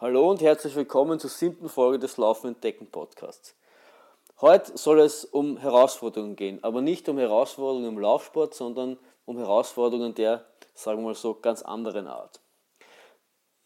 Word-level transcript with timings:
Hallo 0.00 0.30
und 0.30 0.40
herzlich 0.40 0.74
willkommen 0.76 1.20
zur 1.20 1.28
siebten 1.28 1.68
Folge 1.68 1.98
des 1.98 2.16
Laufen 2.16 2.46
entdecken 2.46 2.86
Podcasts. 2.86 3.54
Heute 4.40 4.78
soll 4.78 4.98
es 4.98 5.26
um 5.26 5.58
Herausforderungen 5.58 6.36
gehen, 6.36 6.58
aber 6.64 6.80
nicht 6.80 7.06
um 7.10 7.18
Herausforderungen 7.18 7.86
im 7.86 7.98
Laufsport, 7.98 8.54
sondern 8.54 8.96
um 9.26 9.36
Herausforderungen 9.36 10.14
der, 10.14 10.46
sagen 10.72 11.00
wir 11.02 11.08
mal 11.08 11.14
so, 11.14 11.34
ganz 11.34 11.60
anderen 11.60 12.06
Art. 12.06 12.40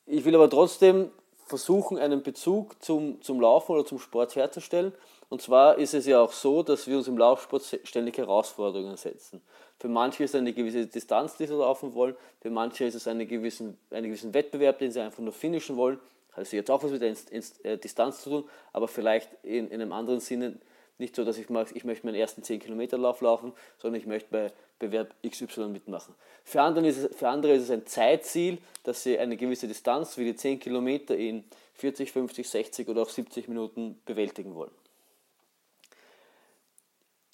Ich 0.06 0.24
will 0.24 0.34
aber 0.34 0.50
trotzdem 0.50 1.12
versuchen, 1.46 1.98
einen 1.98 2.24
Bezug 2.24 2.82
zum, 2.82 3.22
zum 3.22 3.40
Laufen 3.40 3.70
oder 3.70 3.86
zum 3.86 4.00
Sport 4.00 4.34
herzustellen. 4.34 4.92
Und 5.28 5.40
zwar 5.40 5.78
ist 5.78 5.94
es 5.94 6.04
ja 6.04 6.20
auch 6.20 6.32
so, 6.32 6.64
dass 6.64 6.88
wir 6.88 6.96
uns 6.96 7.06
im 7.06 7.16
Laufsport 7.16 7.62
ständig 7.84 8.18
Herausforderungen 8.18 8.96
setzen. 8.96 9.40
Für 9.78 9.88
manche 9.88 10.24
ist 10.24 10.34
es 10.34 10.40
eine 10.40 10.52
gewisse 10.52 10.88
Distanz, 10.88 11.36
die 11.36 11.46
sie 11.46 11.54
laufen 11.54 11.94
wollen. 11.94 12.16
Für 12.40 12.50
manche 12.50 12.86
ist 12.86 12.96
es 12.96 13.06
eine 13.06 13.24
gewissen, 13.24 13.78
einen 13.92 14.06
gewissen 14.06 14.34
Wettbewerb, 14.34 14.80
den 14.80 14.90
sie 14.90 15.00
einfach 15.00 15.20
nur 15.20 15.32
finishen 15.32 15.76
wollen. 15.76 16.00
Hat 16.36 16.50
jetzt 16.52 16.70
auch 16.70 16.82
was 16.82 16.90
mit 16.90 17.02
der 17.02 17.14
äh, 17.62 17.78
Distanz 17.78 18.22
zu 18.22 18.30
tun, 18.30 18.50
aber 18.72 18.88
vielleicht 18.88 19.30
in, 19.42 19.68
in 19.68 19.80
einem 19.80 19.92
anderen 19.92 20.20
Sinne 20.20 20.58
nicht 20.98 21.16
so, 21.16 21.24
dass 21.24 21.38
ich 21.38 21.48
mag, 21.48 21.68
ich 21.74 21.84
möchte 21.84 22.06
meinen 22.06 22.16
ersten 22.16 22.42
10 22.42 22.60
Kilometer 22.60 22.98
Lauf 22.98 23.20
laufen, 23.20 23.52
sondern 23.78 24.00
ich 24.00 24.06
möchte 24.06 24.28
bei 24.30 24.52
Bewerb 24.78 25.14
XY 25.26 25.68
mitmachen. 25.68 26.14
Für 26.44 26.62
andere, 26.62 26.86
ist 26.86 26.98
es, 26.98 27.16
für 27.16 27.28
andere 27.28 27.54
ist 27.54 27.64
es 27.64 27.70
ein 27.70 27.86
Zeitziel, 27.86 28.58
dass 28.82 29.02
sie 29.02 29.18
eine 29.18 29.36
gewisse 29.36 29.66
Distanz 29.66 30.18
wie 30.18 30.24
die 30.24 30.36
10 30.36 30.60
Kilometer 30.60 31.16
in 31.16 31.44
40, 31.74 32.12
50, 32.12 32.48
60 32.48 32.88
oder 32.88 33.02
auch 33.02 33.08
70 33.08 33.48
Minuten 33.48 34.00
bewältigen 34.04 34.54
wollen. 34.54 34.70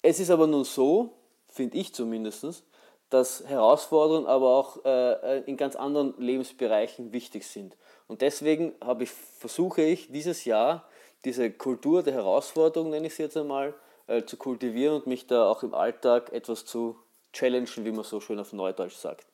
Es 0.01 0.19
ist 0.19 0.31
aber 0.31 0.47
nun 0.47 0.63
so, 0.63 1.13
finde 1.49 1.77
ich 1.77 1.93
zumindest, 1.93 2.63
dass 3.11 3.43
Herausforderungen 3.45 4.25
aber 4.25 4.49
auch 4.49 4.83
äh, 4.83 5.41
in 5.41 5.57
ganz 5.57 5.75
anderen 5.75 6.15
Lebensbereichen 6.17 7.13
wichtig 7.13 7.45
sind. 7.45 7.77
Und 8.07 8.21
deswegen 8.21 8.73
ich, 8.99 9.11
versuche 9.11 9.83
ich 9.83 10.11
dieses 10.11 10.45
Jahr 10.45 10.87
diese 11.23 11.51
Kultur 11.51 12.03
der 12.03 12.13
Herausforderung, 12.13 12.89
nenne 12.89 13.07
ich 13.07 13.15
sie 13.15 13.23
jetzt 13.23 13.37
einmal, 13.37 13.75
äh, 14.07 14.23
zu 14.23 14.37
kultivieren 14.37 14.95
und 14.95 15.07
mich 15.07 15.27
da 15.27 15.49
auch 15.49 15.61
im 15.61 15.73
Alltag 15.73 16.31
etwas 16.33 16.65
zu 16.65 16.97
challengen, 17.33 17.85
wie 17.85 17.91
man 17.91 18.03
so 18.03 18.19
schön 18.19 18.39
auf 18.39 18.53
Neudeutsch 18.53 18.95
sagt. 18.95 19.25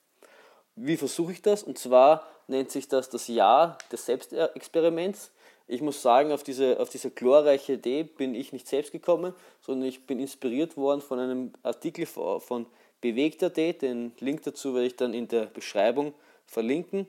Wie 0.76 0.96
versuche 0.96 1.32
ich 1.32 1.42
das? 1.42 1.62
Und 1.62 1.78
zwar 1.78 2.26
nennt 2.46 2.70
sich 2.70 2.88
das 2.88 3.08
das 3.10 3.28
Jahr 3.28 3.78
des 3.90 4.06
Selbstexperiments. 4.06 5.32
Ich 5.66 5.82
muss 5.82 6.00
sagen, 6.00 6.32
auf 6.32 6.42
diese, 6.42 6.78
auf 6.80 6.88
diese 6.88 7.10
glorreiche 7.10 7.74
Idee 7.74 8.02
bin 8.02 8.34
ich 8.34 8.52
nicht 8.52 8.68
selbst 8.68 8.92
gekommen, 8.92 9.34
sondern 9.60 9.88
ich 9.88 10.06
bin 10.06 10.18
inspiriert 10.18 10.76
worden 10.76 11.00
von 11.00 11.18
einem 11.18 11.52
Artikel 11.62 12.06
von 12.06 12.66
Bewegt.at. 13.00 13.56
Den 13.82 14.12
Link 14.18 14.42
dazu 14.42 14.74
werde 14.74 14.86
ich 14.86 14.96
dann 14.96 15.14
in 15.14 15.28
der 15.28 15.46
Beschreibung 15.46 16.14
verlinken. 16.46 17.06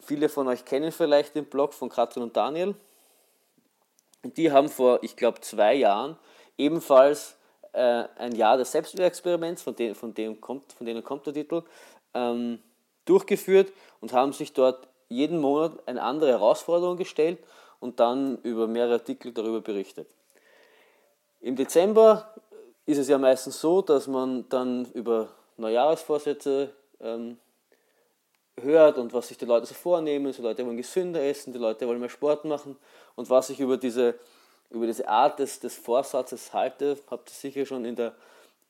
Viele 0.00 0.28
von 0.28 0.48
euch 0.48 0.64
kennen 0.64 0.92
vielleicht 0.92 1.34
den 1.34 1.46
Blog 1.46 1.74
von 1.74 1.88
Katrin 1.88 2.22
und 2.22 2.36
Daniel. 2.36 2.74
Die 4.22 4.50
haben 4.50 4.68
vor, 4.68 5.02
ich 5.02 5.16
glaube, 5.16 5.40
zwei 5.40 5.74
Jahren 5.74 6.16
ebenfalls 6.56 7.36
äh, 7.72 8.04
ein 8.16 8.34
Jahr 8.34 8.56
des 8.56 8.72
Selbstexperiments, 8.72 9.62
von, 9.62 9.74
dem, 9.74 9.94
von, 9.94 10.14
von 10.14 10.86
denen 10.86 11.02
kommt 11.02 11.26
der 11.26 11.34
Titel, 11.34 11.62
ähm, 12.14 12.60
durchgeführt 13.04 13.72
und 14.00 14.12
haben 14.12 14.32
sich 14.32 14.52
dort 14.52 14.88
jeden 15.08 15.40
Monat 15.40 15.72
eine 15.86 16.02
andere 16.02 16.30
Herausforderung 16.30 16.96
gestellt 16.96 17.38
und 17.80 18.00
dann 18.00 18.38
über 18.42 18.66
mehrere 18.66 18.94
Artikel 18.94 19.32
darüber 19.32 19.60
berichtet. 19.60 20.08
Im 21.40 21.56
Dezember 21.56 22.34
ist 22.86 22.98
es 22.98 23.08
ja 23.08 23.18
meistens 23.18 23.60
so, 23.60 23.82
dass 23.82 24.06
man 24.06 24.48
dann 24.48 24.86
über 24.92 25.28
Neujahrsvorsätze 25.56 26.70
ähm, 27.00 27.38
hört 28.60 28.98
und 28.98 29.12
was 29.12 29.28
sich 29.28 29.38
die 29.38 29.46
Leute 29.46 29.66
so 29.66 29.74
vornehmen. 29.74 30.32
Die 30.32 30.42
Leute 30.42 30.64
wollen 30.66 30.76
gesünder 30.76 31.22
essen, 31.22 31.52
die 31.52 31.58
Leute 31.58 31.86
wollen 31.86 32.00
mehr 32.00 32.08
Sport 32.08 32.44
machen. 32.44 32.76
Und 33.16 33.30
was 33.30 33.50
ich 33.50 33.60
über 33.60 33.76
diese, 33.76 34.14
über 34.70 34.86
diese 34.86 35.08
Art 35.08 35.38
des, 35.38 35.60
des 35.60 35.76
Vorsatzes 35.76 36.52
halte, 36.52 36.98
habt 37.10 37.30
ihr 37.30 37.34
sicher 37.34 37.66
schon 37.66 37.84
in 37.84 37.96
der 37.96 38.14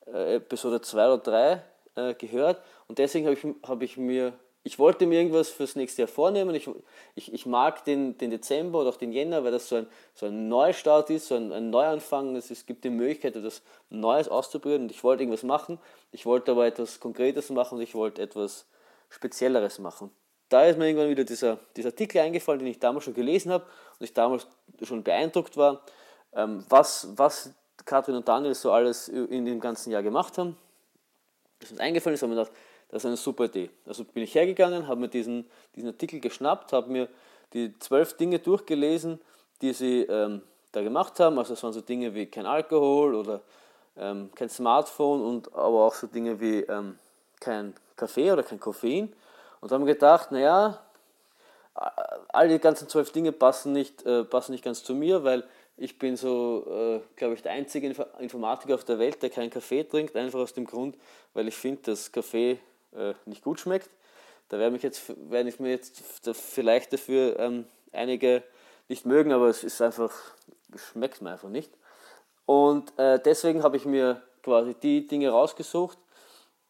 äh, 0.07 0.35
Episode 0.35 0.81
2 0.81 1.07
oder 1.07 1.17
3 1.17 1.63
äh, 1.95 2.13
gehört. 2.13 2.61
Und 2.87 2.99
deswegen 2.99 3.25
habe 3.27 3.35
ich, 3.35 3.45
hab 3.67 3.81
ich 3.81 3.97
mir, 3.97 4.33
ich 4.65 4.79
wollte 4.79 5.05
mir 5.05 5.19
irgendwas 5.19 5.49
fürs 5.49 5.75
nächste 5.75 6.01
Jahr 6.01 6.07
vornehmen. 6.07 6.55
Ich, 6.55 6.67
ich, 7.13 7.31
ich 7.31 7.45
mag 7.45 7.85
den, 7.85 8.17
den 8.17 8.31
Dezember 8.31 8.79
oder 8.81 8.89
auch 8.89 8.97
den 8.97 9.11
Jänner, 9.11 9.43
weil 9.43 9.51
das 9.51 9.69
so 9.69 9.75
ein, 9.75 9.87
so 10.15 10.25
ein 10.25 10.49
Neustart 10.49 11.11
ist, 11.11 11.27
so 11.27 11.35
ein, 11.35 11.53
ein 11.53 11.69
Neuanfang. 11.69 12.35
Es, 12.35 12.49
es 12.49 12.65
gibt 12.65 12.83
die 12.83 12.89
Möglichkeit, 12.89 13.35
etwas 13.35 13.61
Neues 13.91 14.27
auszuprobieren. 14.27 14.81
Und 14.81 14.91
ich 14.91 15.03
wollte 15.03 15.21
irgendwas 15.21 15.43
machen. 15.43 15.77
Ich 16.11 16.25
wollte 16.25 16.49
aber 16.49 16.65
etwas 16.65 16.99
Konkretes 16.99 17.51
machen 17.51 17.75
und 17.75 17.83
ich 17.83 17.93
wollte 17.93 18.23
etwas 18.23 18.65
Spezielleres 19.09 19.77
machen. 19.77 20.09
Da 20.49 20.65
ist 20.65 20.79
mir 20.79 20.87
irgendwann 20.87 21.09
wieder 21.09 21.25
dieser, 21.25 21.59
dieser 21.75 21.89
Artikel 21.89 22.17
eingefallen, 22.17 22.57
den 22.57 22.67
ich 22.67 22.79
damals 22.79 23.05
schon 23.05 23.13
gelesen 23.13 23.51
habe 23.51 23.65
und 23.99 24.03
ich 24.03 24.13
damals 24.13 24.47
schon 24.81 25.03
beeindruckt 25.03 25.57
war, 25.57 25.83
ähm, 26.33 26.65
was, 26.69 27.09
was 27.15 27.51
Katrin 27.85 28.15
und 28.15 28.27
Daniel 28.27 28.55
so 28.55 28.71
alles 28.71 29.09
in 29.09 29.45
dem 29.45 29.59
ganzen 29.59 29.91
Jahr 29.91 30.01
gemacht 30.01 30.39
haben. 30.39 30.57
Das 31.59 31.69
ist 31.69 31.73
uns 31.73 31.81
eingefallen 31.81 32.15
ist, 32.15 32.23
habe 32.23 32.33
mir 32.33 32.39
gedacht, 32.39 32.57
das 32.95 33.03
ist 33.03 33.07
eine 33.07 33.17
super 33.17 33.43
Idee. 33.43 33.69
Also 33.85 34.05
bin 34.05 34.23
ich 34.23 34.33
hergegangen, 34.35 34.87
habe 34.87 35.01
mir 35.01 35.09
diesen, 35.09 35.45
diesen 35.75 35.89
Artikel 35.89 36.21
geschnappt, 36.21 36.71
habe 36.71 36.89
mir 36.89 37.09
die 37.51 37.77
zwölf 37.79 38.15
Dinge 38.15 38.39
durchgelesen, 38.39 39.19
die 39.61 39.73
sie 39.73 40.03
ähm, 40.03 40.41
da 40.71 40.81
gemacht 40.81 41.19
haben. 41.19 41.37
Also 41.37 41.55
es 41.55 41.63
waren 41.63 41.73
so 41.73 41.81
Dinge 41.81 42.15
wie 42.15 42.25
kein 42.25 42.45
Alkohol 42.45 43.15
oder 43.15 43.41
ähm, 43.97 44.29
kein 44.33 44.47
Smartphone 44.47 45.21
und 45.23 45.53
aber 45.53 45.87
auch 45.87 45.93
so 45.93 46.07
Dinge 46.07 46.39
wie 46.39 46.61
ähm, 46.61 46.97
kein 47.41 47.73
Kaffee 47.97 48.31
oder 48.31 48.43
kein 48.43 48.61
Koffein. 48.61 49.11
Und 49.59 49.73
haben 49.73 49.85
gedacht, 49.85 50.31
naja, 50.31 50.79
all 52.29 52.47
die 52.47 52.59
ganzen 52.59 52.87
zwölf 52.87 53.11
Dinge 53.11 53.33
passen 53.33 53.73
nicht, 53.73 54.05
äh, 54.05 54.23
passen 54.23 54.53
nicht 54.53 54.63
ganz 54.63 54.85
zu 54.85 54.95
mir, 54.95 55.25
weil 55.25 55.43
ich 55.75 55.99
bin 55.99 56.15
so, 56.15 56.65
äh, 56.69 57.01
glaube 57.17 57.33
ich, 57.33 57.41
der 57.41 57.51
einzige 57.51 57.93
Informatiker 58.19 58.75
auf 58.75 58.85
der 58.85 58.99
Welt, 58.99 59.21
der 59.21 59.31
keinen 59.31 59.49
Kaffee 59.49 59.83
trinkt, 59.83 60.15
einfach 60.15 60.39
aus 60.39 60.53
dem 60.53 60.63
Grund, 60.63 60.95
weil 61.33 61.49
ich 61.49 61.55
finde, 61.55 61.81
dass 61.81 62.09
Kaffee 62.09 62.57
äh, 62.95 63.13
nicht 63.25 63.43
gut 63.43 63.59
schmeckt. 63.59 63.89
Da 64.49 64.59
werde 64.59 64.75
ich, 64.75 64.83
jetzt, 64.83 65.09
ich 65.09 65.59
mir 65.59 65.69
jetzt 65.69 66.01
vielleicht 66.33 66.93
dafür 66.93 67.39
ähm, 67.39 67.65
einige 67.91 68.43
nicht 68.87 69.05
mögen, 69.05 69.31
aber 69.31 69.47
es 69.47 69.63
ist 69.63 69.81
einfach, 69.81 70.11
schmeckt 70.75 71.21
mir 71.21 71.31
einfach 71.31 71.49
nicht. 71.49 71.71
Und 72.45 72.97
äh, 72.99 73.19
deswegen 73.19 73.63
habe 73.63 73.77
ich 73.77 73.85
mir 73.85 74.21
quasi 74.43 74.75
die 74.75 75.07
Dinge 75.07 75.29
rausgesucht, 75.29 75.97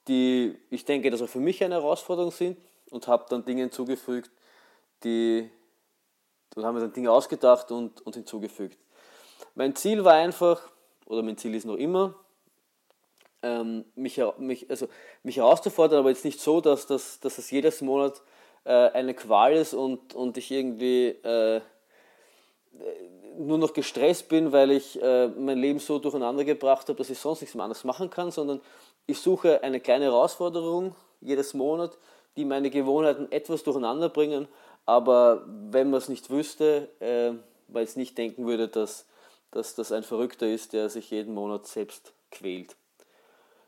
die 0.08 0.58
ich 0.70 0.86
denke, 0.86 1.10
dass 1.10 1.22
auch 1.22 1.30
für 1.30 1.40
mich 1.40 1.64
eine 1.64 1.76
Herausforderung 1.76 2.32
sind 2.32 2.58
und 2.92 3.08
habe 3.08 3.26
dann 3.30 3.44
Dinge 3.44 3.64
hinzugefügt, 3.64 4.32
die, 5.04 5.50
und 6.56 6.64
haben 6.64 6.76
wir 6.76 6.82
dann 6.82 6.94
Dinge 6.94 7.12
ausgedacht 7.12 7.72
und, 7.72 8.06
und 8.06 8.16
hinzugefügt. 8.16 8.78
Mein 9.56 9.76
Ziel 9.76 10.04
war 10.06 10.14
einfach, 10.14 10.62
oder 11.06 11.22
mein 11.22 11.38
Ziel 11.38 11.54
ist 11.56 11.66
noch 11.66 11.76
immer, 11.76 12.16
ähm, 13.46 13.86
mich, 13.96 14.20
mich, 14.40 14.70
also 14.70 14.88
mich 15.24 15.38
herauszufordern, 15.38 16.00
aber 16.00 16.10
jetzt 16.10 16.26
nicht 16.26 16.42
so, 16.42 16.62
dass 16.62 16.88
das, 16.88 17.20
dass 17.20 17.36
das 17.36 17.52
jedes 17.52 17.82
Monat 17.82 18.22
äh, 18.64 18.72
eine 18.72 19.14
Qual 19.14 19.54
ist 19.54 19.74
und, 19.74 20.16
und 20.16 20.38
ich 20.38 20.50
irgendwie 20.52 21.10
äh, 21.10 21.62
nur 23.38 23.60
noch 23.60 23.74
gestresst 23.74 24.28
bin, 24.30 24.52
weil 24.52 24.72
ich 24.72 25.02
äh, 25.02 25.28
mein 25.28 25.60
Leben 25.60 25.80
so 25.80 26.00
durcheinander 26.00 26.44
gebracht 26.44 26.90
habe, 26.90 26.98
dass 26.98 27.10
ich 27.10 27.20
sonst 27.20 27.42
nichts 27.42 27.56
mehr 27.56 27.64
anderes 27.64 27.84
machen 27.84 28.10
kann, 28.10 28.32
sondern 28.32 28.62
ich 29.06 29.20
suche 29.20 29.62
eine 29.64 29.80
kleine 29.80 30.06
Herausforderung 30.06 30.96
jedes 31.22 31.54
Monat, 31.54 31.98
die 32.38 32.46
meine 32.46 32.70
Gewohnheiten 32.72 33.32
etwas 33.32 33.64
durcheinander 33.64 34.10
bringen, 34.10 34.48
aber 34.86 35.46
wenn 35.48 35.90
man 35.90 36.00
es 36.00 36.10
nicht 36.10 36.30
wüsste, 36.30 36.90
äh, 37.00 37.34
weil 37.68 37.84
es 37.84 37.96
nicht 37.96 38.18
denken 38.18 38.48
würde, 38.48 38.68
dass, 38.68 39.06
dass 39.52 39.76
das 39.76 39.92
ein 39.92 40.04
Verrückter 40.04 40.48
ist, 40.48 40.74
der 40.74 40.90
sich 40.90 41.12
jeden 41.12 41.34
Monat 41.34 41.68
selbst 41.68 42.14
quält. 42.32 42.76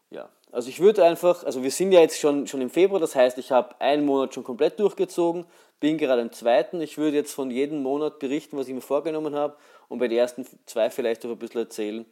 Ja, 0.10 0.30
also 0.52 0.70
ich 0.70 0.80
würde 0.80 1.04
einfach, 1.04 1.44
also 1.44 1.64
wir 1.64 1.72
sind 1.72 1.92
ja 1.92 2.00
jetzt 2.00 2.20
schon, 2.20 2.48
schon 2.48 2.62
im 2.62 2.70
Februar, 2.70 3.00
das 3.00 3.16
heißt, 3.16 3.38
ich 3.38 3.52
habe 3.52 3.80
einen 3.80 4.06
Monat 4.06 4.34
schon 4.34 4.44
komplett 4.44 4.80
durchgezogen, 4.80 5.46
bin 5.80 5.98
gerade 5.98 6.22
im 6.22 6.32
zweiten. 6.32 6.82
Ich 6.82 6.98
würde 6.98 7.18
jetzt 7.18 7.34
von 7.34 7.52
jedem 7.52 7.84
Monat 7.84 8.20
berichten, 8.20 8.58
was 8.58 8.68
ich 8.68 8.74
mir 8.74 8.82
vorgenommen 8.82 9.36
habe 9.36 9.56
und 9.90 10.00
bei 10.00 10.08
den 10.08 10.18
ersten 10.18 10.46
zwei 10.66 10.90
vielleicht 10.90 11.26
auch 11.26 11.30
ein 11.30 11.38
bisschen 11.38 11.62
erzählen, 11.62 12.06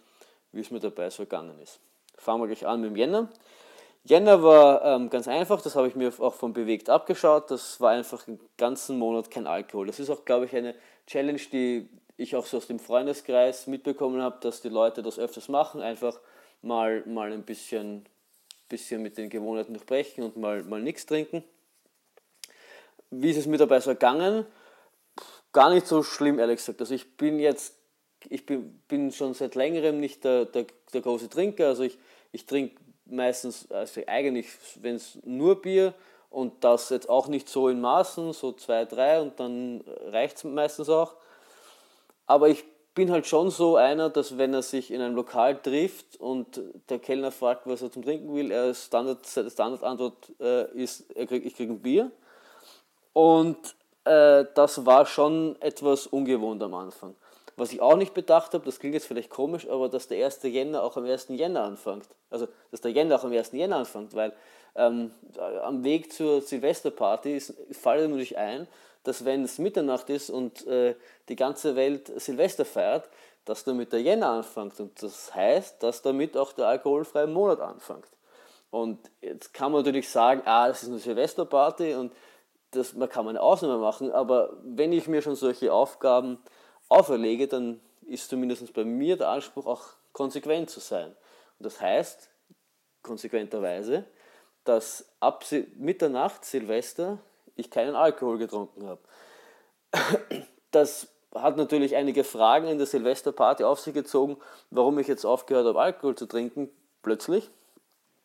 wie 0.51 0.61
es 0.61 0.71
mir 0.71 0.79
dabei 0.79 1.09
so 1.09 1.23
gegangen 1.23 1.59
ist. 1.61 1.79
Fangen 2.17 2.41
wir 2.41 2.47
gleich 2.47 2.65
an 2.65 2.81
mit 2.81 2.91
dem 2.91 2.95
Jänner. 2.95 3.29
Jänner 4.03 4.43
war 4.43 4.85
ähm, 4.85 5.09
ganz 5.09 5.27
einfach, 5.27 5.61
das 5.61 5.75
habe 5.75 5.87
ich 5.87 5.95
mir 5.95 6.13
auch 6.19 6.35
von 6.35 6.53
Bewegt 6.53 6.89
abgeschaut. 6.89 7.49
Das 7.49 7.81
war 7.81 7.91
einfach 7.91 8.23
den 8.23 8.39
ganzen 8.55 8.99
Monat 8.99 9.31
kein 9.31 9.47
Alkohol. 9.47 9.87
Das 9.87 9.99
ist 9.99 10.11
auch, 10.11 10.25
glaube 10.25 10.45
ich, 10.45 10.55
eine 10.55 10.75
Challenge, 11.07 11.41
die 11.51 11.89
ich 12.15 12.35
auch 12.35 12.45
so 12.45 12.57
aus 12.57 12.67
dem 12.67 12.79
Freundeskreis 12.79 13.65
mitbekommen 13.65 14.21
habe, 14.21 14.37
dass 14.41 14.61
die 14.61 14.69
Leute 14.69 15.01
das 15.01 15.17
öfters 15.17 15.49
machen. 15.49 15.81
Einfach 15.81 16.19
mal, 16.65 17.03
mal 17.05 17.31
ein 17.31 17.43
bisschen, 17.43 18.05
bisschen 18.67 19.01
mit 19.01 19.17
den 19.17 19.29
Gewohnheiten 19.29 19.73
durchbrechen 19.73 20.23
und 20.23 20.37
mal, 20.37 20.63
mal 20.63 20.81
nichts 20.81 21.05
trinken. 21.05 21.43
Wie 23.11 23.29
ist 23.29 23.37
es 23.37 23.45
mir 23.45 23.57
dabei 23.57 23.79
so 23.79 23.91
ergangen? 23.91 24.45
Gar 25.53 25.73
nicht 25.73 25.87
so 25.87 26.03
schlimm, 26.03 26.39
ehrlich 26.39 26.57
gesagt. 26.57 26.81
Also 26.81 26.93
ich 26.93 27.15
bin 27.15 27.39
jetzt, 27.39 27.75
ich 28.27 28.45
bin, 28.45 28.79
bin 28.87 29.11
schon 29.11 29.33
seit 29.33 29.55
längerem 29.55 29.99
nicht 29.99 30.23
der, 30.23 30.45
der, 30.45 30.65
der 30.91 31.01
große 31.01 31.29
Trinker. 31.29 31.67
Also 31.67 31.83
ich, 31.83 31.97
ich 32.31 32.45
trinke 32.45 32.75
meistens, 33.05 33.71
also 33.71 34.01
eigentlich, 34.07 34.47
wenn 34.81 34.95
es 34.95 35.19
nur 35.23 35.61
Bier 35.61 35.93
Und 36.35 36.65
das 36.65 36.89
jetzt 36.89 37.07
auch 37.07 37.27
nicht 37.29 37.47
so 37.47 37.69
in 37.69 37.79
Maßen, 37.79 38.33
so 38.33 38.51
zwei, 38.51 38.83
drei 38.83 39.21
und 39.21 39.39
dann 39.39 39.81
reicht 40.07 40.35
es 40.35 40.43
meistens 40.43 40.89
auch. 40.89 41.15
Aber 42.25 42.49
ich 42.49 42.65
bin 42.95 43.11
halt 43.11 43.27
schon 43.27 43.51
so 43.51 43.75
einer, 43.75 44.09
dass 44.09 44.37
wenn 44.37 44.53
er 44.53 44.61
sich 44.61 44.89
in 44.89 45.01
einem 45.01 45.15
Lokal 45.15 45.61
trifft 45.61 46.15
und 46.19 46.61
der 46.89 46.97
Kellner 46.97 47.31
fragt, 47.31 47.67
was 47.67 47.81
er 47.81 47.91
zum 47.91 48.03
Trinken 48.03 48.33
will, 48.33 48.51
er 48.51 48.73
Standard, 48.73 49.27
Standardantwort 49.27 50.31
äh, 50.39 50.71
ist, 50.71 51.09
krieg, 51.13 51.45
ich 51.45 51.55
kriege 51.55 51.73
ein 51.73 51.81
Bier. 51.81 52.09
Und 53.11 53.75
äh, 54.05 54.45
das 54.55 54.85
war 54.85 55.05
schon 55.05 55.57
etwas 55.61 56.07
ungewohnt 56.07 56.63
am 56.63 56.73
Anfang. 56.73 57.15
Was 57.57 57.71
ich 57.71 57.81
auch 57.81 57.97
nicht 57.97 58.13
bedacht 58.13 58.53
habe, 58.53 58.65
das 58.65 58.79
klingt 58.79 58.95
jetzt 58.95 59.07
vielleicht 59.07 59.29
komisch, 59.29 59.67
aber 59.69 59.89
dass 59.89 60.07
der 60.07 60.25
1. 60.25 60.43
Jänner 60.43 60.83
auch 60.83 60.95
am 60.97 61.05
1. 61.05 61.27
Jänner 61.29 61.63
anfängt. 61.63 62.07
Also, 62.29 62.47
dass 62.71 62.81
der 62.81 62.91
Jänner 62.91 63.15
auch 63.15 63.23
am 63.23 63.31
1. 63.31 63.51
Jänner 63.51 63.77
anfängt, 63.77 64.13
weil 64.15 64.33
ähm, 64.75 65.11
am 65.63 65.83
Weg 65.83 66.11
zur 66.11 66.41
Silvesterparty 66.41 67.41
fällt 67.71 68.09
mir 68.09 68.17
nicht 68.17 68.37
ein, 68.37 68.67
dass 69.07 69.25
wenn 69.25 69.43
es 69.43 69.57
Mitternacht 69.57 70.09
ist 70.09 70.29
und 70.29 70.65
äh, 70.67 70.95
die 71.29 71.35
ganze 71.35 71.75
Welt 71.75 72.11
Silvester 72.19 72.65
feiert, 72.65 73.09
dass 73.45 73.63
damit 73.63 73.93
der 73.93 74.01
Jänner 74.01 74.29
anfängt. 74.29 74.79
Und 74.79 75.01
das 75.01 75.33
heißt, 75.33 75.81
dass 75.81 76.01
damit 76.01 76.35
auch 76.35 76.51
der 76.53 76.67
alkoholfreie 76.67 77.27
Monat 77.27 77.59
anfängt. 77.59 78.09
Und 78.71 78.99
jetzt 79.21 79.53
kann 79.53 79.71
man 79.71 79.83
natürlich 79.83 80.09
sagen, 80.09 80.41
ah, 80.45 80.67
das 80.67 80.83
ist 80.83 80.89
eine 80.89 80.99
Silvesterparty 80.99 81.93
und 81.93 82.11
das, 82.71 82.93
man 82.93 83.07
kann 83.07 83.27
eine 83.27 83.41
Ausnahme 83.41 83.77
machen, 83.77 84.11
aber 84.11 84.57
wenn 84.63 84.91
ich 84.91 85.07
mir 85.07 85.21
schon 85.21 85.35
solche 85.35 85.71
Aufgaben 85.71 86.39
auferlege, 86.89 87.47
dann 87.47 87.79
ist 88.05 88.29
zumindest 88.29 88.73
bei 88.73 88.83
mir 88.83 89.15
der 89.15 89.29
Anspruch 89.29 89.65
auch 89.65 89.83
konsequent 90.11 90.69
zu 90.69 90.79
sein. 90.79 91.07
Und 91.59 91.65
das 91.65 91.79
heißt, 91.79 92.29
konsequenterweise, 93.01 94.03
dass 94.65 95.05
ab 95.19 95.45
Mitternacht, 95.77 96.43
Silvester, 96.43 97.19
ich 97.55 97.69
keinen 97.69 97.95
Alkohol 97.95 98.37
getrunken 98.37 98.87
habe. 98.87 99.01
Das 100.71 101.07
hat 101.33 101.57
natürlich 101.57 101.95
einige 101.95 102.23
Fragen 102.23 102.67
in 102.67 102.77
der 102.77 102.87
Silvesterparty 102.87 103.63
auf 103.63 103.79
sich 103.79 103.93
gezogen, 103.93 104.37
warum 104.71 104.99
ich 104.99 105.07
jetzt 105.07 105.25
aufgehört 105.25 105.65
habe, 105.65 105.79
Alkohol 105.79 106.15
zu 106.15 106.25
trinken, 106.25 106.69
plötzlich. 107.01 107.49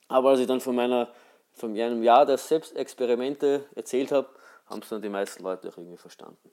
Aber 0.09 0.31
als 0.31 0.41
ich 0.41 0.47
dann 0.47 0.61
von, 0.61 0.75
meiner, 0.75 1.09
von 1.53 1.73
meinem 1.73 2.03
Jahr 2.03 2.27
der 2.27 2.39
Selbstexperimente 2.39 3.67
erzählt 3.75 4.13
habe, 4.13 4.29
haben 4.67 4.83
es 4.83 4.89
dann 4.89 5.03
die 5.03 5.09
meisten 5.09 5.43
Leute 5.43 5.69
auch 5.69 5.77
irgendwie 5.77 5.97
verstanden. 5.97 6.51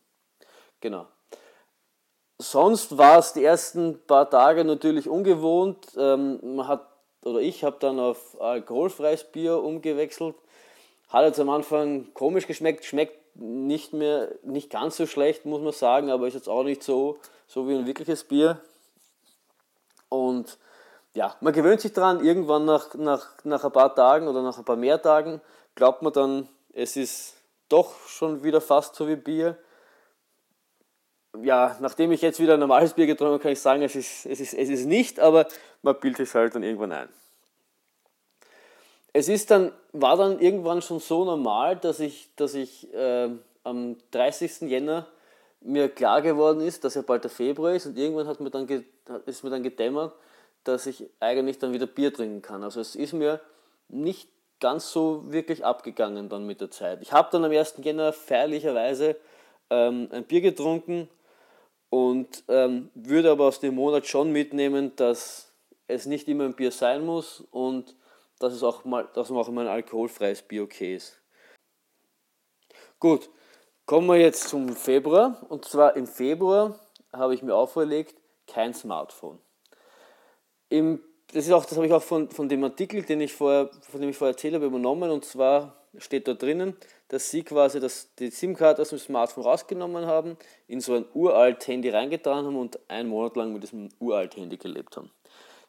Genau. 0.80 1.08
Sonst 2.40 2.98
war 2.98 3.18
es 3.18 3.34
die 3.34 3.44
ersten 3.44 4.00
paar 4.06 4.30
Tage 4.30 4.64
natürlich 4.64 5.10
ungewohnt. 5.10 5.88
Ähm, 5.98 6.56
man 6.56 6.68
hat, 6.68 6.88
oder 7.24 7.40
ich 7.40 7.64
habe 7.64 7.78
dann 7.80 8.00
auf 8.00 8.40
alkoholfreies 8.40 9.24
Bier 9.24 9.58
umgewechselt 9.58 10.36
hat 11.10 11.26
jetzt 11.26 11.40
am 11.40 11.50
Anfang 11.50 12.14
komisch 12.14 12.48
geschmeckt, 12.48 12.86
schmeckt 12.86 13.36
nicht 13.36 13.94
mehr, 13.94 14.30
nicht 14.44 14.70
ganz 14.70 14.98
so 14.98 15.06
schlecht, 15.06 15.46
muss 15.46 15.62
man 15.62 15.74
sagen, 15.74 16.10
aber 16.10 16.28
ist 16.28 16.34
jetzt 16.34 16.50
auch 16.50 16.64
nicht 16.64 16.84
so, 16.84 17.20
so 17.48 17.68
wie 17.68 17.76
ein 17.76 17.86
wirkliches 17.86 18.24
Bier. 18.24 18.60
Und 20.10 20.58
ja, 21.14 21.36
man 21.42 21.54
gewöhnt 21.54 21.82
sich 21.82 21.94
dran, 21.94 22.24
irgendwann 22.24 22.66
nach, 22.66 22.94
nach, 22.96 23.44
nach 23.44 23.64
ein 23.64 23.72
paar 23.72 23.94
Tagen 23.96 24.28
oder 24.28 24.42
nach 24.42 24.58
ein 24.58 24.66
paar 24.66 24.76
mehr 24.76 25.02
Tagen 25.02 25.42
glaubt 25.76 26.02
man 26.02 26.14
dann, 26.14 26.50
es 26.74 26.96
ist 26.96 27.36
doch 27.70 28.08
schon 28.08 28.44
wieder 28.44 28.62
fast 28.62 28.96
so 28.96 29.08
wie 29.08 29.16
Bier. 29.16 29.58
Ja, 31.42 31.78
nachdem 31.80 32.12
ich 32.12 32.22
jetzt 32.22 32.40
wieder 32.40 32.56
ein 32.56 32.60
normales 32.60 32.94
Bier 32.94 33.06
getrunken 33.06 33.34
habe, 33.34 33.44
kann 33.44 33.52
ich 33.52 33.62
sagen, 33.62 33.82
es 33.84 33.96
ist, 33.96 34.26
es 34.26 34.40
ist, 34.40 34.54
es 34.54 34.70
ist 34.70 34.86
nicht, 34.86 35.20
aber 35.20 35.48
man 35.84 36.00
bildet 36.00 36.28
es 36.28 36.36
halt 36.36 36.56
dann 36.56 36.64
irgendwann 36.64 36.92
ein 36.92 37.10
es 39.18 39.30
ist 39.30 39.50
dann, 39.50 39.72
war 39.94 40.16
dann 40.16 40.40
irgendwann 40.40 40.84
schon 40.84 41.00
so 41.00 41.26
normal, 41.26 41.76
dass 41.78 42.00
ich, 42.00 42.30
dass 42.36 42.54
ich 42.54 42.94
äh, 42.94 43.30
am 43.64 43.98
30. 44.12 44.62
Jänner 44.70 45.08
mir 45.62 45.90
klar 45.90 46.22
geworden 46.22 46.62
ist, 46.62 46.84
dass 46.84 46.94
ja 46.94 47.02
bald 47.02 47.24
der 47.24 47.32
Februar 47.32 47.74
ist 47.74 47.88
und 47.88 47.98
irgendwann 47.98 48.28
hat 48.28 48.40
mir 48.40 48.52
dann 48.52 48.68
ist 49.26 49.44
mir 49.44 49.50
dann 49.50 49.64
gedämmert, 49.64 50.14
dass 50.64 50.86
ich 50.86 51.10
eigentlich 51.20 51.58
dann 51.58 51.74
wieder 51.74 51.88
Bier 51.88 52.14
trinken 52.14 52.44
kann. 52.44 52.64
Also 52.64 52.80
es 52.80 52.96
ist 52.96 53.14
mir 53.14 53.42
nicht 53.88 54.30
ganz 54.60 54.92
so 54.92 55.24
wirklich 55.32 55.66
abgegangen 55.66 56.30
dann 56.30 56.46
mit 56.46 56.62
der 56.62 56.70
Zeit. 56.70 57.02
Ich 57.02 57.12
habe 57.12 57.30
dann 57.32 57.44
am 57.44 57.52
1. 57.52 57.76
Jänner 57.82 58.14
feierlicherweise 58.14 59.16
ähm, 59.72 60.10
ein 60.12 60.26
Bier 60.26 60.42
getrunken 60.42 61.10
und 61.90 62.44
ähm, 62.50 62.92
würde 62.94 63.32
aber 63.32 63.46
aus 63.46 63.60
dem 63.62 63.74
Monat 63.74 64.06
schon 64.06 64.32
mitnehmen, 64.32 64.96
dass 64.96 65.52
es 65.88 66.06
nicht 66.06 66.28
immer 66.28 66.44
ein 66.44 66.54
Bier 66.54 66.72
sein 66.72 67.04
muss 67.04 67.44
und 67.50 67.96
dass 68.40 68.54
es 68.54 68.64
auch 68.64 68.86
mal, 68.86 69.08
dass 69.14 69.32
auch 69.32 69.50
mal 69.50 69.68
ein 69.68 69.74
alkoholfreies 69.74 70.42
Bier 70.44 70.64
okay 70.64 70.96
ist. 70.96 71.22
Gut, 73.00 73.30
kommen 73.86 74.08
wir 74.08 74.18
jetzt 74.18 74.48
zum 74.48 74.70
Februar. 74.76 75.46
Und 75.50 75.66
zwar 75.66 75.96
im 75.96 76.08
Februar 76.08 76.80
habe 77.14 77.34
ich 77.34 77.44
mir 77.44 77.56
auferlegt, 77.56 78.16
kein 78.48 78.74
Smartphone. 78.74 79.40
Im, 80.70 81.02
das 81.34 81.46
ist 81.46 81.52
auch, 81.52 81.66
das 81.66 81.76
habe 81.76 81.88
ich 81.88 81.94
auch 81.94 82.04
von, 82.04 82.30
von 82.30 82.50
dem 82.50 82.64
Artikel, 82.64 83.04
den 83.04 83.22
ich 83.22 83.34
vorher, 83.34 83.70
von 83.82 84.02
dem 84.02 84.10
ich 84.10 84.18
vorher 84.18 84.34
erzählt 84.34 84.56
habe, 84.56 84.66
übernommen. 84.66 85.12
Und 85.12 85.26
zwar 85.26 85.78
steht 85.98 86.28
da 86.28 86.34
drinnen, 86.34 86.76
dass 87.08 87.30
sie 87.32 87.44
quasi 87.44 87.80
das, 87.80 88.14
die 88.16 88.30
SIM-Karte 88.30 88.82
aus 88.82 88.90
dem 88.90 89.00
Smartphone 89.00 89.44
rausgenommen 89.44 90.06
haben, 90.06 90.38
in 90.68 90.82
so 90.82 90.94
ein 90.96 91.06
uralt 91.14 91.66
Handy 91.68 91.90
reingetan 91.90 92.46
haben 92.46 92.56
und 92.56 92.80
einen 92.90 93.10
Monat 93.10 93.36
lang 93.36 93.54
mit 93.54 93.64
diesem 93.64 93.90
uralt 94.00 94.36
Handy 94.36 94.58
gelebt 94.58 94.98
haben. 94.98 95.12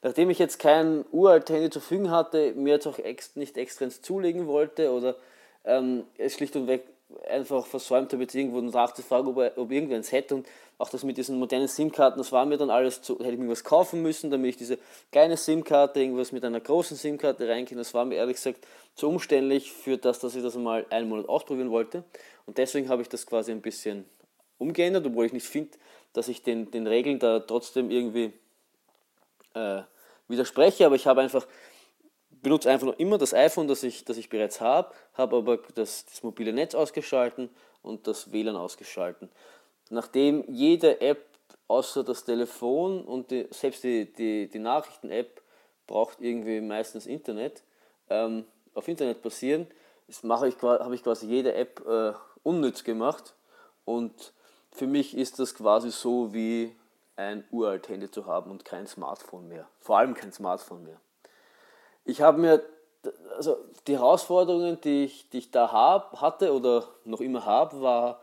Nachdem 0.02 0.30
ich 0.30 0.38
jetzt 0.38 0.58
kein 0.58 1.04
uralt 1.10 1.50
Handy 1.50 1.70
zur 1.70 1.82
Verfügung 1.82 2.10
hatte, 2.10 2.52
mir 2.54 2.74
jetzt 2.74 2.86
auch 2.86 2.98
ex 2.98 3.34
nicht 3.36 3.56
extra 3.56 3.84
ins 3.84 4.00
zulegen 4.00 4.46
wollte 4.46 4.92
oder 4.92 5.16
ähm, 5.64 6.04
es 6.16 6.34
schlicht 6.34 6.54
und 6.56 6.68
weg 6.68 6.84
einfach 7.28 7.66
versäumt 7.66 8.12
habe, 8.12 8.22
jetzt 8.22 8.34
irgendwo 8.34 8.60
nachzufragen, 8.60 9.28
ob, 9.28 9.38
er, 9.38 9.56
ob 9.56 9.70
irgendwer 9.72 9.96
eins 9.96 10.12
hätte 10.12 10.36
und 10.36 10.46
auch 10.76 10.90
das 10.90 11.02
mit 11.02 11.16
diesen 11.16 11.38
modernen 11.38 11.66
SIM-Karten, 11.66 12.18
das 12.18 12.30
war 12.30 12.46
mir 12.46 12.56
dann 12.56 12.70
alles 12.70 13.02
zu, 13.02 13.18
hätte 13.18 13.32
ich 13.32 13.38
mir 13.38 13.48
was 13.48 13.64
kaufen 13.64 14.02
müssen, 14.02 14.30
damit 14.30 14.50
ich 14.50 14.56
diese 14.56 14.78
kleine 15.10 15.36
SIM-Karte, 15.36 16.00
irgendwas 16.00 16.30
mit 16.30 16.44
einer 16.44 16.60
großen 16.60 16.96
SIM-Karte 16.96 17.48
reinkriege, 17.48 17.78
das 17.78 17.94
war 17.94 18.04
mir 18.04 18.16
ehrlich 18.16 18.36
gesagt 18.36 18.64
zu 18.94 19.08
umständlich 19.08 19.72
für 19.72 19.96
das, 19.96 20.20
dass 20.20 20.36
ich 20.36 20.42
das 20.42 20.54
mal 20.54 20.86
einen 20.90 21.08
Monat 21.08 21.28
ausprobieren 21.28 21.70
wollte. 21.70 22.04
Und 22.46 22.58
deswegen 22.58 22.88
habe 22.88 23.02
ich 23.02 23.08
das 23.08 23.26
quasi 23.26 23.50
ein 23.50 23.62
bisschen 23.62 24.04
umgeändert, 24.58 25.06
obwohl 25.06 25.26
ich 25.26 25.32
nicht 25.32 25.46
finde, 25.46 25.70
dass 26.12 26.28
ich 26.28 26.42
den, 26.42 26.70
den 26.70 26.86
Regeln 26.86 27.18
da 27.18 27.40
trotzdem 27.40 27.90
irgendwie 27.90 28.32
äh, 29.54 29.82
widerspreche, 30.28 30.86
aber 30.86 30.94
ich 30.94 31.06
habe 31.06 31.20
einfach, 31.20 31.46
benutze 32.30 32.70
einfach 32.70 32.86
noch 32.86 32.98
immer 32.98 33.18
das 33.18 33.34
iPhone, 33.34 33.68
das 33.68 33.82
ich, 33.82 34.04
das 34.04 34.16
ich 34.16 34.28
bereits 34.28 34.60
habe, 34.60 34.94
habe 35.14 35.36
aber 35.36 35.58
das, 35.74 36.06
das 36.06 36.22
mobile 36.22 36.52
Netz 36.52 36.74
ausgeschalten 36.74 37.50
und 37.82 38.06
das 38.06 38.32
WLAN 38.32 38.56
ausgeschalten. 38.56 39.28
Nachdem 39.90 40.44
jede 40.48 41.00
App 41.00 41.24
außer 41.66 42.04
das 42.04 42.24
Telefon 42.24 43.02
und 43.04 43.30
die, 43.30 43.46
selbst 43.50 43.84
die, 43.84 44.12
die, 44.12 44.48
die 44.48 44.58
Nachrichten-App 44.58 45.42
braucht 45.86 46.20
irgendwie 46.20 46.60
meistens 46.60 47.06
Internet, 47.06 47.62
ähm, 48.10 48.44
auf 48.74 48.88
Internet 48.88 49.22
basieren, 49.22 49.66
mache 50.22 50.48
ich, 50.48 50.60
habe 50.62 50.94
ich 50.94 51.02
quasi 51.02 51.26
jede 51.26 51.54
App 51.54 51.84
äh, 51.86 52.12
unnütz 52.42 52.84
gemacht 52.84 53.34
und 53.84 54.32
für 54.70 54.86
mich 54.86 55.16
ist 55.16 55.38
das 55.38 55.54
quasi 55.54 55.90
so 55.90 56.32
wie 56.32 56.74
ein 57.18 57.44
uralt 57.50 57.88
Handy 57.88 58.10
zu 58.10 58.26
haben 58.26 58.50
und 58.50 58.64
kein 58.64 58.86
Smartphone 58.86 59.48
mehr. 59.48 59.68
Vor 59.80 59.98
allem 59.98 60.14
kein 60.14 60.32
Smartphone 60.32 60.84
mehr. 60.84 61.00
Ich 62.04 62.22
habe 62.22 62.38
mir, 62.38 62.62
also 63.36 63.56
die 63.86 63.96
Herausforderungen, 63.96 64.80
die 64.80 65.04
ich, 65.04 65.28
die 65.30 65.38
ich 65.38 65.50
da 65.50 65.72
hab, 65.72 66.20
hatte 66.20 66.54
oder 66.54 66.88
noch 67.04 67.20
immer 67.20 67.44
habe, 67.44 67.80
war 67.82 68.20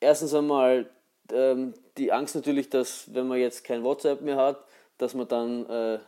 erstens 0.00 0.34
einmal 0.34 0.88
ähm, 1.30 1.74
die 1.98 2.10
Angst 2.10 2.34
natürlich, 2.34 2.70
dass 2.70 3.12
wenn 3.14 3.28
man 3.28 3.38
jetzt 3.38 3.64
kein 3.64 3.84
WhatsApp 3.84 4.22
mehr 4.22 4.36
hat, 4.36 4.64
dass 4.98 5.14
man 5.14 5.28
dann, 5.28 5.66
äh, 5.66 5.98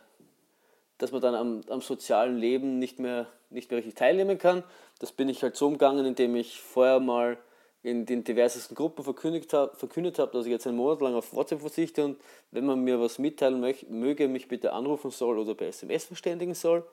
dass 0.97 1.11
man 1.11 1.21
dann 1.21 1.35
am, 1.35 1.61
am 1.69 1.81
sozialen 1.81 2.37
Leben 2.37 2.79
nicht 2.79 2.99
mehr, 2.99 3.27
nicht 3.51 3.69
mehr 3.69 3.77
richtig 3.77 3.95
teilnehmen 3.95 4.39
kann. 4.39 4.63
Das 4.97 5.11
bin 5.11 5.29
ich 5.29 5.43
halt 5.43 5.55
so 5.55 5.67
umgegangen, 5.67 6.05
indem 6.05 6.35
ich 6.35 6.59
vorher 6.59 6.99
mal 6.99 7.37
in 7.81 8.05
den 8.05 8.23
diversesten 8.23 8.75
Gruppen 8.75 9.03
verkündigt 9.03 9.53
hab, 9.53 9.77
verkündet 9.77 10.19
habe, 10.19 10.31
dass 10.33 10.45
ich 10.45 10.51
jetzt 10.51 10.67
einen 10.67 10.77
Monat 10.77 11.01
lang 11.01 11.15
auf 11.15 11.33
WhatsApp 11.33 11.61
verzichte 11.61 12.03
und 12.03 12.17
wenn 12.51 12.65
man 12.65 12.83
mir 12.83 12.99
was 12.99 13.19
mitteilen 13.19 13.59
möch, 13.59 13.87
möge, 13.89 14.27
mich 14.27 14.47
bitte 14.47 14.73
anrufen 14.73 15.11
soll 15.11 15.39
oder 15.39 15.55
per 15.55 15.67
SMS 15.67 16.05
verständigen 16.05 16.53
soll. 16.53 16.85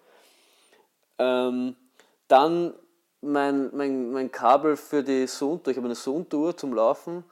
Ähm, 1.19 1.75
dann 2.29 2.75
mein, 3.21 3.75
mein, 3.75 4.13
mein 4.13 4.31
Kabel 4.31 4.77
für 4.77 5.03
die 5.03 5.27
Soundtour, 5.27 5.73
ich 5.73 5.77
habe 5.77 5.87
eine 5.87 5.97
Soundtour 5.97 6.57
zum 6.57 6.73
Laufen, 6.73 7.25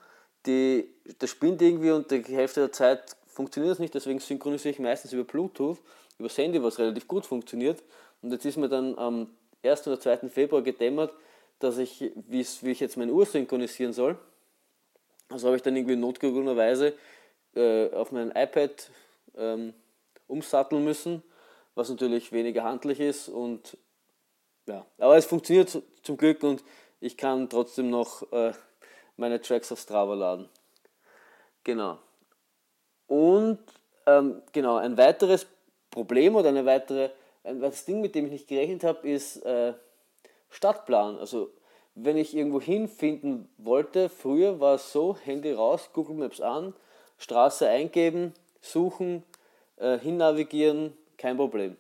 die, 0.47 0.89
das 1.19 1.31
spinnt 1.31 1.63
irgendwie 1.63 1.93
und 1.93 2.11
die 2.11 2.23
Hälfte 2.23 2.61
der 2.61 2.73
Zeit 2.73 3.17
funktioniert 3.27 3.73
das 3.73 3.79
nicht, 3.79 3.95
deswegen 3.95 4.19
synchronisiere 4.19 4.73
ich 4.73 4.79
meistens 4.79 5.13
über 5.13 5.25
Bluetooth, 5.25 5.79
über 6.19 6.29
das 6.29 6.39
Handy, 6.39 6.63
was 6.63 6.79
relativ 6.79 7.07
gut 7.09 7.27
funktioniert. 7.27 7.83
Und 8.23 8.33
jetzt 8.33 8.45
ist 8.45 8.57
mir 8.57 8.69
dann 8.69 8.97
am 8.99 9.29
1. 9.63 9.87
oder 9.87 10.01
2. 10.01 10.29
Februar 10.29 10.63
gedämmert, 10.63 11.13
dass 11.59 11.79
ich, 11.79 12.13
wie 12.15 12.71
ich 12.71 12.81
jetzt 12.81 12.97
meine 12.97 13.13
Uhr 13.13 13.27
synchronisieren 13.27 13.93
soll. 13.93 14.19
Also 15.29 15.47
habe 15.47 15.57
ich 15.57 15.63
dann 15.63 15.77
irgendwie 15.77 15.97
notgedrungenerweise 15.97 16.95
äh, 17.55 17.91
auf 17.93 18.13
mein 18.13 18.31
iPad 18.31 18.91
ähm, 19.37 19.75
umsatteln 20.27 20.85
müssen, 20.85 21.23
was 21.75 21.89
natürlich 21.89 22.33
weniger 22.33 22.65
handlich 22.65 23.01
ist 23.01 23.29
und 23.29 23.77
ja, 24.67 24.87
aber 24.99 25.17
es 25.17 25.27
funktioniert 25.27 25.83
zum 26.03 26.17
Glück 26.17 26.43
und 26.43 26.65
ich 27.01 27.17
kann 27.17 27.51
trotzdem 27.51 27.91
noch 27.91 28.31
äh, 28.33 28.53
meine 29.17 29.41
Tracks 29.41 29.71
auf 29.71 29.81
Strava 29.81 30.15
laden. 30.15 30.49
Genau. 31.65 31.99
Und 33.07 33.59
ähm, 34.07 34.43
genau, 34.53 34.77
ein 34.77 34.97
weiteres 34.97 35.47
Problem 35.91 36.35
oder 36.37 36.49
eine 36.49 36.65
weitere, 36.65 37.11
ein 37.43 37.61
weiteres 37.61 37.85
Ding, 37.85 38.01
mit 38.01 38.15
dem 38.15 38.27
ich 38.27 38.33
nicht 38.33 38.49
gerechnet 38.49 38.85
habe, 38.85 39.09
ist 39.09 39.37
äh, 39.45 39.75
Stadtplan. 40.55 41.19
Also 41.19 41.51
wenn 41.95 42.17
ich 42.17 42.35
irgendwo 42.35 42.61
hinfinden 42.61 43.49
wollte, 43.59 44.09
früher 44.09 44.61
war 44.61 44.77
es 44.77 44.93
so, 44.93 45.17
Handy 45.25 45.53
raus, 45.53 45.91
Google 45.93 46.17
Maps 46.17 46.41
an, 46.41 46.75
Straße 47.19 47.69
eingeben, 47.69 48.33
suchen, 48.61 49.25
äh, 49.77 49.99
hinnavigieren, 49.99 50.97
kein 51.19 51.37
Problem. 51.37 51.77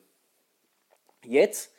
Jetzt 1.24 1.72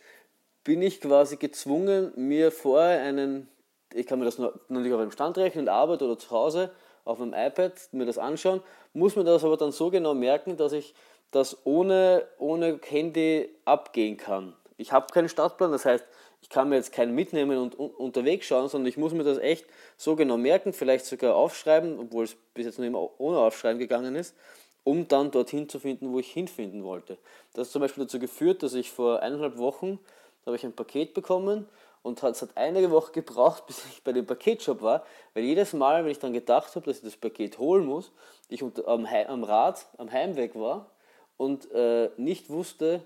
bin 0.64 0.82
ich 0.82 1.00
quasi 1.02 1.38
gezwungen, 1.38 2.12
mir 2.16 2.52
vorher 2.52 3.04
einen, 3.04 3.48
ich 3.94 4.08
kann 4.08 4.20
mir 4.20 4.26
das 4.26 4.40
natürlich 4.40 4.94
auf 4.94 5.00
einem 5.00 5.12
Stand 5.12 5.38
rechnen, 5.38 5.66
in 5.66 5.70
Arbeit 5.70 6.02
oder 6.02 6.18
zu 6.18 6.32
Hause, 6.32 6.72
auf 7.04 7.22
einem 7.22 7.34
iPad, 7.34 7.74
mir 7.92 8.06
das 8.06 8.18
anschauen, 8.18 8.62
muss 8.94 9.16
mir 9.16 9.24
das 9.24 9.44
aber 9.44 9.58
dann 9.58 9.72
so 9.72 9.92
genau 9.92 10.14
merken, 10.14 10.58
dass 10.58 10.74
ich 10.74 10.96
das 11.32 11.66
ohne, 11.66 12.28
ohne 12.40 12.80
Handy 12.84 13.50
abgehen 13.66 14.18
kann. 14.18 14.56
Ich 14.78 14.92
habe 14.92 15.08
keinen 15.14 15.30
Stadtplan, 15.30 15.72
das 15.72 15.86
heißt, 15.86 16.06
ich 16.46 16.50
kann 16.50 16.70
mir 16.70 16.76
jetzt 16.76 16.92
keinen 16.92 17.16
mitnehmen 17.16 17.58
und 17.58 17.80
un 17.80 17.90
unterwegs 17.90 18.46
schauen, 18.46 18.70
sondern 18.70 18.88
ich 18.88 18.98
muss 18.98 19.14
mir 19.14 19.24
das 19.24 19.40
echt 19.40 19.66
so 19.98 20.16
genau 20.16 20.38
merken, 20.38 20.74
vielleicht 20.74 21.08
sogar 21.08 21.36
aufschreiben, 21.36 21.98
obwohl 21.98 22.26
es 22.26 22.38
bis 22.54 22.68
jetzt 22.68 22.78
noch 22.78 22.86
immer 22.86 23.10
ohne 23.20 23.40
Aufschreiben 23.40 23.80
gegangen 23.80 24.16
ist, 24.16 24.36
um 24.84 25.08
dann 25.08 25.32
dorthin 25.32 25.68
zu 25.68 25.80
finden, 25.80 26.14
wo 26.14 26.20
ich 26.20 26.32
hinfinden 26.32 26.84
wollte. 26.84 27.18
Das 27.54 27.66
hat 27.66 27.72
zum 27.72 27.82
Beispiel 27.82 28.04
dazu 28.04 28.20
geführt, 28.20 28.62
dass 28.62 28.76
ich 28.76 28.92
vor 28.92 29.24
eineinhalb 29.24 29.58
Wochen 29.58 29.98
habe 30.46 30.56
ich 30.56 30.64
ein 30.64 30.74
Paket 30.74 31.16
bekommen 31.16 31.68
und 32.04 32.22
es 32.22 32.44
hat 32.44 32.50
einige 32.54 32.92
Wochen 32.92 33.14
gebraucht, 33.14 33.66
bis 33.68 33.84
ich 33.92 34.04
bei 34.04 34.14
dem 34.14 34.28
Paketshop 34.28 34.84
war, 34.84 35.04
weil 35.34 35.46
jedes 35.46 35.74
Mal, 35.74 36.04
wenn 36.04 36.12
ich 36.12 36.20
dann 36.20 36.32
gedacht 36.32 36.76
habe, 36.76 36.86
dass 36.86 36.98
ich 36.98 37.04
das 37.04 37.18
Paket 37.18 37.58
holen 37.58 37.88
muss, 37.88 38.12
ich 38.50 38.62
am, 38.62 39.08
am 39.08 39.44
Rad, 39.44 39.88
am 39.98 40.12
Heimweg 40.12 40.54
war 40.54 40.92
und 41.38 41.72
äh, 41.72 42.12
nicht 42.18 42.52
wusste, 42.52 43.02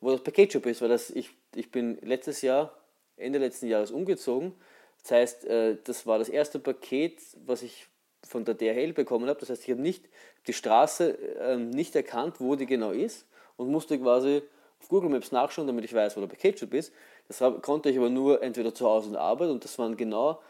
wo 0.00 0.12
das 0.12 0.20
Paketshop 0.20 0.66
ist, 0.66 0.80
weil 0.82 0.88
das, 0.88 1.10
ich, 1.10 1.30
ich 1.54 1.70
bin 1.70 1.98
letztes 2.02 2.42
Jahr, 2.42 2.72
Ende 3.16 3.38
letzten 3.38 3.66
Jahres 3.66 3.90
umgezogen. 3.90 4.54
Das 5.02 5.12
heißt, 5.12 5.44
äh, 5.46 5.76
das 5.84 6.06
war 6.06 6.18
das 6.18 6.28
erste 6.28 6.58
Paket, 6.58 7.20
was 7.46 7.62
ich 7.62 7.86
von 8.26 8.44
der 8.44 8.54
DHL 8.54 8.92
bekommen 8.92 9.28
habe. 9.28 9.38
Das 9.40 9.50
heißt, 9.50 9.64
ich 9.64 9.70
habe 9.70 9.80
nicht 9.80 10.04
die 10.46 10.52
Straße 10.52 11.16
äh, 11.38 11.56
nicht 11.56 11.94
erkannt, 11.94 12.40
wo 12.40 12.56
die 12.56 12.66
genau 12.66 12.90
ist 12.90 13.26
und 13.56 13.70
musste 13.70 13.98
quasi 13.98 14.42
auf 14.80 14.88
Google 14.88 15.10
Maps 15.10 15.32
nachschauen, 15.32 15.66
damit 15.66 15.84
ich 15.84 15.94
weiß, 15.94 16.16
wo 16.16 16.20
der 16.20 16.28
Paketshop 16.28 16.74
ist. 16.74 16.92
Das 17.28 17.42
konnte 17.62 17.90
ich 17.90 17.98
aber 17.98 18.10
nur 18.10 18.42
entweder 18.42 18.74
zu 18.74 18.86
Hause 18.86 19.10
der 19.10 19.20
Arbeit 19.20 19.50
und 19.50 19.64
das 19.64 19.78
waren 19.78 19.96
genau 19.96 20.40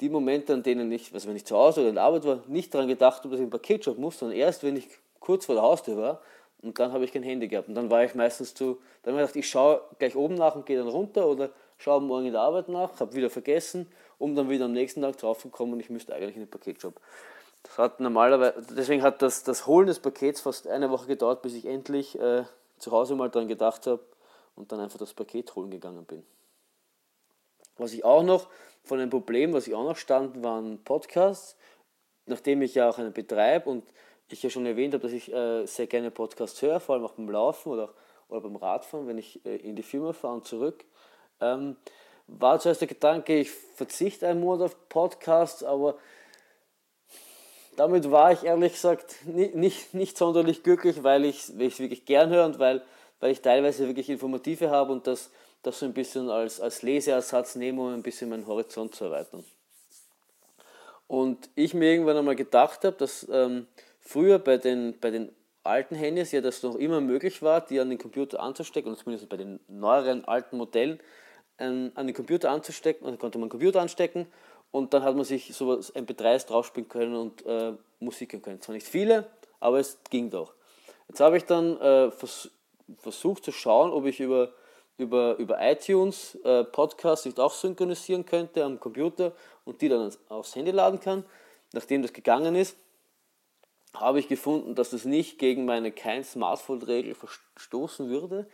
die 0.00 0.08
Momente, 0.08 0.52
an 0.52 0.62
denen 0.62 0.90
ich, 0.92 1.12
also 1.12 1.28
wenn 1.28 1.36
ich 1.36 1.44
zu 1.44 1.56
Hause 1.56 1.80
oder 1.80 1.88
in 1.90 1.94
der 1.96 2.04
Arbeit 2.04 2.24
war, 2.24 2.42
nicht 2.46 2.72
daran 2.72 2.88
gedacht 2.88 3.18
habe, 3.18 3.30
dass 3.30 3.38
ich 3.38 3.44
einen 3.44 3.50
Paketshop 3.50 3.98
muss, 3.98 4.18
sondern 4.18 4.36
erst, 4.36 4.62
wenn 4.62 4.76
ich 4.76 4.88
kurz 5.20 5.46
vor 5.46 5.54
der 5.54 5.64
Haustür 5.64 5.96
war 5.96 6.22
und 6.62 6.78
dann 6.78 6.92
habe 6.92 7.04
ich 7.04 7.12
kein 7.12 7.22
Handy 7.22 7.48
gehabt. 7.48 7.68
Und 7.68 7.74
dann 7.74 7.90
war 7.90 8.04
ich 8.04 8.14
meistens 8.14 8.54
zu, 8.54 8.78
dann 9.02 9.14
habe 9.14 9.22
ich 9.22 9.28
gedacht, 9.28 9.36
ich 9.36 9.48
schaue 9.48 9.82
gleich 9.98 10.16
oben 10.16 10.34
nach 10.34 10.54
und 10.54 10.66
gehe 10.66 10.78
dann 10.78 10.88
runter 10.88 11.26
oder 11.26 11.50
schaue 11.78 12.00
morgen 12.00 12.26
in 12.26 12.32
der 12.32 12.42
Arbeit 12.42 12.68
nach, 12.68 12.98
habe 13.00 13.14
wieder 13.14 13.30
vergessen, 13.30 13.86
um 14.18 14.34
dann 14.34 14.48
wieder 14.48 14.64
am 14.64 14.72
nächsten 14.72 15.02
Tag 15.02 15.16
drauf 15.16 15.38
zu 15.38 15.48
kommen, 15.48 15.78
ich 15.78 15.90
müsste 15.90 16.14
eigentlich 16.14 16.34
in 16.34 16.42
den 16.42 16.50
Paketshop. 16.50 17.00
Das 17.62 17.78
hat 17.78 18.00
normalerweise, 18.00 18.62
deswegen 18.76 19.02
hat 19.02 19.22
das, 19.22 19.44
das 19.44 19.66
Holen 19.66 19.86
des 19.86 20.00
Pakets 20.00 20.40
fast 20.40 20.66
eine 20.66 20.90
Woche 20.90 21.06
gedauert, 21.06 21.42
bis 21.42 21.54
ich 21.54 21.66
endlich 21.66 22.18
äh, 22.18 22.44
zu 22.78 22.92
Hause 22.92 23.14
mal 23.14 23.30
daran 23.30 23.48
gedacht 23.48 23.86
habe 23.86 24.00
und 24.54 24.72
dann 24.72 24.80
einfach 24.80 24.98
das 24.98 25.14
Paket 25.14 25.54
holen 25.54 25.70
gegangen 25.70 26.04
bin. 26.04 26.24
Was 27.76 27.92
ich 27.92 28.04
auch 28.04 28.22
noch 28.22 28.48
von 28.84 28.98
einem 28.98 29.10
Problem, 29.10 29.52
was 29.52 29.68
ich 29.68 29.74
auch 29.74 29.84
noch 29.84 29.96
stand, 29.96 30.42
waren 30.42 30.82
Podcasts. 30.82 31.56
Nachdem 32.26 32.62
ich 32.62 32.74
ja 32.74 32.88
auch 32.88 32.98
einen 32.98 33.12
betreibe 33.12 33.70
und 33.70 33.84
ich 34.28 34.42
ja 34.42 34.50
schon 34.50 34.66
erwähnt 34.66 34.94
habe, 34.94 35.02
dass 35.02 35.12
ich 35.12 35.32
äh, 35.32 35.66
sehr 35.66 35.86
gerne 35.86 36.10
Podcasts 36.10 36.60
höre, 36.62 36.80
vor 36.80 36.94
allem 36.94 37.04
auch 37.04 37.12
beim 37.12 37.30
Laufen 37.30 37.70
oder, 37.70 37.94
oder 38.28 38.40
beim 38.40 38.56
Radfahren, 38.56 39.06
wenn 39.06 39.18
ich 39.18 39.44
äh, 39.44 39.56
in 39.56 39.76
die 39.76 39.82
Firma 39.82 40.12
fahre 40.12 40.34
und 40.34 40.46
zurück, 40.46 40.84
ähm, 41.40 41.76
war 42.26 42.60
zuerst 42.60 42.80
der 42.80 42.88
Gedanke, 42.88 43.38
ich 43.38 43.50
verzichte 43.50 44.28
einen 44.28 44.40
Monat 44.40 44.66
auf 44.66 44.88
Podcasts, 44.88 45.64
aber 45.64 45.96
damit 47.76 48.10
war 48.10 48.32
ich 48.32 48.44
ehrlich 48.44 48.72
gesagt 48.72 49.24
nicht, 49.24 49.54
nicht, 49.54 49.94
nicht 49.94 50.18
sonderlich 50.18 50.62
glücklich, 50.62 51.02
weil 51.04 51.24
ich 51.24 51.48
es 51.48 51.78
wirklich 51.78 52.04
gern 52.04 52.28
höre 52.28 52.44
und 52.44 52.58
weil, 52.58 52.82
weil 53.20 53.30
ich 53.30 53.40
teilweise 53.40 53.86
wirklich 53.86 54.10
Informative 54.10 54.68
habe 54.68 54.92
und 54.92 55.06
das, 55.06 55.30
das 55.62 55.78
so 55.78 55.86
ein 55.86 55.94
bisschen 55.94 56.28
als, 56.28 56.60
als 56.60 56.82
Leseersatz 56.82 57.54
nehme, 57.54 57.82
um 57.82 57.94
ein 57.94 58.02
bisschen 58.02 58.28
meinen 58.28 58.46
Horizont 58.46 58.94
zu 58.94 59.04
erweitern. 59.04 59.44
Und 61.06 61.48
ich 61.54 61.72
mir 61.72 61.92
irgendwann 61.92 62.18
einmal 62.18 62.36
gedacht 62.36 62.84
habe, 62.84 62.96
dass 62.96 63.26
ähm, 63.30 63.66
früher 64.08 64.38
bei 64.38 64.56
den, 64.56 64.98
bei 65.00 65.10
den 65.10 65.30
alten 65.64 65.94
Handys 65.94 66.32
ja 66.32 66.40
das 66.40 66.62
noch 66.62 66.76
immer 66.76 67.00
möglich 67.00 67.42
war, 67.42 67.60
die 67.60 67.78
an 67.78 67.90
den 67.90 67.98
Computer 67.98 68.40
anzustecken, 68.40 68.90
oder 68.90 69.00
zumindest 69.00 69.28
bei 69.28 69.36
den 69.36 69.60
neueren 69.68 70.24
alten 70.24 70.56
Modellen, 70.56 70.98
ähm, 71.58 71.92
an 71.94 72.06
den 72.06 72.16
Computer 72.16 72.50
anzustecken, 72.50 73.06
also 73.06 73.18
konnte 73.18 73.38
man 73.38 73.48
den 73.48 73.50
Computer 73.50 73.82
anstecken 73.82 74.26
und 74.70 74.94
dann 74.94 75.02
hat 75.02 75.14
man 75.14 75.24
sich 75.24 75.54
sowas 75.54 75.94
MP3s 75.94 76.46
draufspielen 76.46 76.88
können 76.88 77.14
und 77.14 77.44
äh, 77.44 77.74
Musik 78.00 78.32
hören 78.32 78.42
können. 78.42 78.60
Zwar 78.62 78.74
nicht 78.74 78.86
viele, 78.86 79.26
aber 79.60 79.78
es 79.78 79.98
ging 80.08 80.30
doch. 80.30 80.54
Jetzt 81.08 81.20
habe 81.20 81.36
ich 81.36 81.44
dann 81.44 81.78
äh, 81.80 82.10
vers 82.10 82.50
versucht 82.96 83.44
zu 83.44 83.52
schauen, 83.52 83.90
ob 83.92 84.06
ich 84.06 84.18
über, 84.20 84.54
über, 84.96 85.36
über 85.36 85.58
iTunes 85.60 86.36
äh, 86.44 86.64
Podcasts 86.64 87.26
nicht 87.26 87.38
auch 87.38 87.52
synchronisieren 87.52 88.24
könnte 88.24 88.64
am 88.64 88.80
Computer 88.80 89.32
und 89.66 89.82
die 89.82 89.90
dann 89.90 90.10
aufs 90.30 90.56
Handy 90.56 90.70
laden 90.70 90.98
kann. 90.98 91.26
Nachdem 91.74 92.00
das 92.00 92.14
gegangen 92.14 92.54
ist, 92.54 92.78
habe 93.94 94.20
ich 94.20 94.28
gefunden, 94.28 94.74
dass 94.74 94.90
das 94.90 95.04
nicht 95.04 95.38
gegen 95.38 95.64
meine 95.64 95.92
kein 95.92 96.24
Smartphone-Regel 96.24 97.14
verstoßen 97.14 98.08
würde 98.08 98.46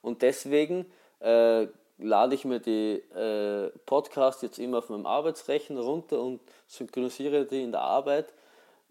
und 0.00 0.22
deswegen 0.22 0.86
äh, 1.20 1.66
lade 1.98 2.34
ich 2.34 2.44
mir 2.44 2.60
die 2.60 2.94
äh, 3.14 3.70
Podcasts 3.86 4.42
jetzt 4.42 4.58
immer 4.58 4.78
auf 4.78 4.88
meinem 4.88 5.06
Arbeitsrechner 5.06 5.80
runter 5.80 6.20
und 6.20 6.40
synchronisiere 6.66 7.46
die 7.46 7.62
in 7.62 7.72
der 7.72 7.82
Arbeit 7.82 8.32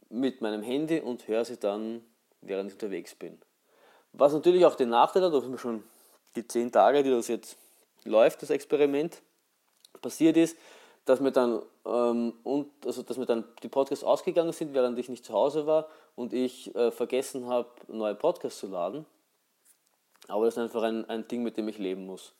mit 0.09 0.41
meinem 0.41 0.61
Handy 0.61 0.99
und 0.99 1.27
höre 1.27 1.45
sie 1.45 1.57
dann, 1.57 2.03
während 2.41 2.69
ich 2.69 2.75
unterwegs 2.75 3.15
bin. 3.15 3.39
Was 4.13 4.33
natürlich 4.33 4.65
auch 4.65 4.75
den 4.75 4.89
Nachteil 4.89 5.23
hat, 5.23 5.33
dass 5.33 5.45
mir 5.45 5.57
schon 5.57 5.83
die 6.35 6.45
zehn 6.47 6.71
Tage, 6.71 7.03
die 7.03 7.11
das 7.11 7.27
jetzt 7.27 7.57
läuft, 8.03 8.41
das 8.41 8.49
Experiment, 8.49 9.21
passiert 10.01 10.37
ist, 10.37 10.57
dass 11.05 11.19
mir 11.19 11.31
dann, 11.31 11.61
ähm, 11.85 12.33
und, 12.43 12.69
also 12.85 13.01
dass 13.01 13.17
mir 13.17 13.25
dann 13.25 13.43
die 13.63 13.69
Podcasts 13.69 14.03
ausgegangen 14.03 14.53
sind, 14.53 14.73
während 14.73 14.97
ich 14.99 15.09
nicht 15.09 15.25
zu 15.25 15.33
Hause 15.33 15.65
war 15.65 15.87
und 16.15 16.33
ich 16.33 16.73
äh, 16.75 16.91
vergessen 16.91 17.47
habe, 17.47 17.69
neue 17.87 18.15
Podcasts 18.15 18.59
zu 18.59 18.67
laden. 18.67 19.05
Aber 20.27 20.45
das 20.45 20.55
ist 20.55 20.59
einfach 20.59 20.83
ein, 20.83 21.09
ein 21.09 21.27
Ding, 21.27 21.43
mit 21.43 21.57
dem 21.57 21.67
ich 21.67 21.77
leben 21.77 22.05
muss. 22.05 22.33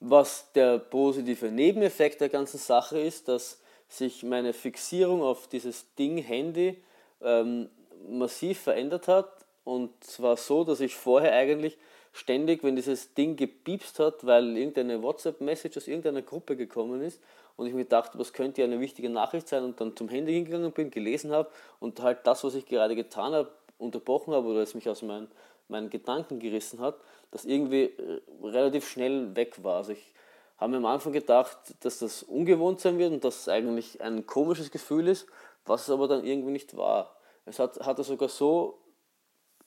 Was 0.00 0.52
der 0.52 0.78
positive 0.78 1.50
Nebeneffekt 1.50 2.20
der 2.20 2.28
ganzen 2.28 2.58
Sache 2.58 3.00
ist, 3.00 3.28
dass 3.28 3.60
sich 3.88 4.22
meine 4.22 4.52
Fixierung 4.52 5.22
auf 5.22 5.48
dieses 5.48 5.94
Ding 5.94 6.18
Handy 6.18 6.82
ähm, 7.20 7.68
massiv 8.08 8.60
verändert 8.60 9.08
hat. 9.08 9.28
Und 9.64 10.02
zwar 10.02 10.36
so, 10.36 10.64
dass 10.64 10.80
ich 10.80 10.96
vorher 10.96 11.32
eigentlich 11.34 11.76
ständig, 12.12 12.64
wenn 12.64 12.76
dieses 12.76 13.14
Ding 13.14 13.36
gepiepst 13.36 13.98
hat, 13.98 14.26
weil 14.26 14.56
irgendeine 14.56 15.02
WhatsApp-Message 15.02 15.76
aus 15.76 15.88
irgendeiner 15.88 16.22
Gruppe 16.22 16.56
gekommen 16.56 17.00
ist 17.02 17.20
und 17.56 17.66
ich 17.66 17.74
mir 17.74 17.84
dachte, 17.84 18.18
was 18.18 18.32
könnte 18.32 18.60
ja 18.60 18.66
eine 18.66 18.80
wichtige 18.80 19.08
Nachricht 19.08 19.48
sein 19.48 19.64
und 19.64 19.80
dann 19.80 19.96
zum 19.96 20.08
Handy 20.08 20.32
hingegangen 20.32 20.72
bin, 20.72 20.90
gelesen 20.90 21.32
habe 21.32 21.50
und 21.80 22.00
halt 22.00 22.26
das, 22.26 22.44
was 22.44 22.54
ich 22.54 22.66
gerade 22.66 22.94
getan 22.94 23.32
habe, 23.34 23.50
unterbrochen 23.78 24.34
habe 24.34 24.46
oder 24.46 24.60
es 24.60 24.74
mich 24.74 24.88
aus 24.88 25.02
meinen, 25.02 25.30
meinen 25.68 25.90
Gedanken 25.90 26.38
gerissen 26.38 26.80
hat, 26.80 26.96
das 27.30 27.44
irgendwie 27.44 27.84
äh, 27.84 28.20
relativ 28.42 28.88
schnell 28.88 29.34
weg 29.34 29.62
war. 29.62 29.78
Also 29.78 29.92
ich 29.92 30.12
habe 30.58 30.70
mir 30.70 30.76
am 30.78 30.86
Anfang 30.86 31.12
gedacht, 31.12 31.58
dass 31.80 31.98
das 31.98 32.22
ungewohnt 32.22 32.80
sein 32.80 32.98
wird 32.98 33.12
und 33.12 33.24
dass 33.24 33.40
es 33.40 33.48
eigentlich 33.48 34.00
ein 34.00 34.26
komisches 34.26 34.70
Gefühl 34.70 35.08
ist, 35.08 35.26
was 35.66 35.82
es 35.82 35.90
aber 35.90 36.08
dann 36.08 36.24
irgendwie 36.24 36.52
nicht 36.52 36.76
war. 36.76 37.16
Es 37.44 37.58
hat, 37.58 37.80
hatte 37.80 38.04
sogar 38.04 38.28
so, 38.28 38.78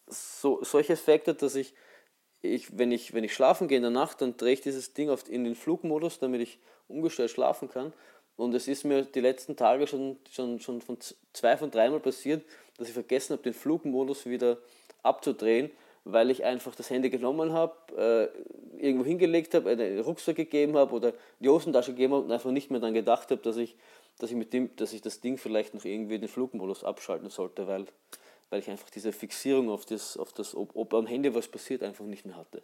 so 0.08 0.64
solche 0.64 0.94
Effekte, 0.94 1.34
dass 1.34 1.56
ich, 1.56 1.74
ich, 2.54 2.78
wenn 2.78 2.92
ich, 2.92 3.14
wenn 3.14 3.24
ich 3.24 3.34
schlafen 3.34 3.68
gehe 3.68 3.78
in 3.78 3.84
der 3.84 3.92
Nacht, 3.92 4.22
dann 4.22 4.38
drehe 4.38 4.54
ich 4.54 4.62
dieses 4.62 4.94
Ding 4.94 5.10
oft 5.10 5.28
in 5.28 5.44
den 5.44 5.56
Flugmodus, 5.56 6.20
damit 6.20 6.42
ich 6.42 6.60
ungestört 6.88 7.32
schlafen 7.32 7.70
kann. 7.70 7.94
Und 8.38 8.54
es 8.54 8.68
ist 8.68 8.84
mir 8.84 9.04
die 9.04 9.22
letzten 9.22 9.56
Tage 9.56 9.88
schon, 9.88 10.18
schon, 10.30 10.60
schon 10.60 10.82
von 10.82 10.98
zwei 11.34 11.58
von 11.58 11.72
dreimal 11.72 12.00
passiert, 12.00 12.44
dass 12.78 12.88
ich 12.88 12.94
vergessen 12.94 13.34
habe, 13.34 13.44
den 13.44 13.54
Flugmodus 13.54 14.26
wieder 14.26 14.58
abzudrehen 15.04 15.72
weil 16.06 16.30
ich 16.30 16.46
einfach 16.46 16.76
das 16.76 16.92
Handy 16.92 17.10
genommen 17.10 17.52
habe, 17.52 17.74
äh, 18.78 18.82
irgendwo 18.82 19.04
hingelegt 19.04 19.56
habe, 19.56 19.72
einen 19.72 20.00
Rucksack 20.00 20.36
gegeben 20.36 20.78
habe 20.78 20.94
oder 20.94 21.14
die 21.40 21.50
Hosentasche 21.50 21.92
gegeben 21.92 22.14
habe 22.14 22.26
und 22.26 22.32
einfach 22.32 22.52
nicht 22.52 22.70
mehr 22.70 22.80
daran 22.80 22.94
gedacht 22.94 23.32
habe, 23.32 23.42
dass 23.42 23.58
ich, 23.58 23.76
dass, 24.20 24.30
ich 24.30 24.38
mit 24.38 24.54
dem, 24.54 24.74
dass 24.76 24.94
ich 24.94 25.02
das 25.02 25.20
Ding 25.20 25.40
vielleicht 25.40 25.74
noch 25.74 25.84
irgendwie 25.84 26.20
den 26.20 26.30
Flugmodus 26.30 26.84
abschalten 26.84 27.30
sollte, 27.32 27.68
weil, 27.68 27.88
weil 28.50 28.60
ich 28.60 28.70
einfach 28.70 28.90
diese 28.90 29.12
Fixierung 29.12 29.70
auf 29.70 29.86
das, 29.86 30.18
auf 30.18 30.34
das 30.34 30.56
ob, 30.56 30.76
ob 30.76 30.94
am 30.94 31.08
Handy 31.08 31.34
was 31.34 31.48
passiert, 31.48 31.84
einfach 31.84 32.06
nicht 32.06 32.26
mehr 32.26 32.38
hatte. 32.38 32.64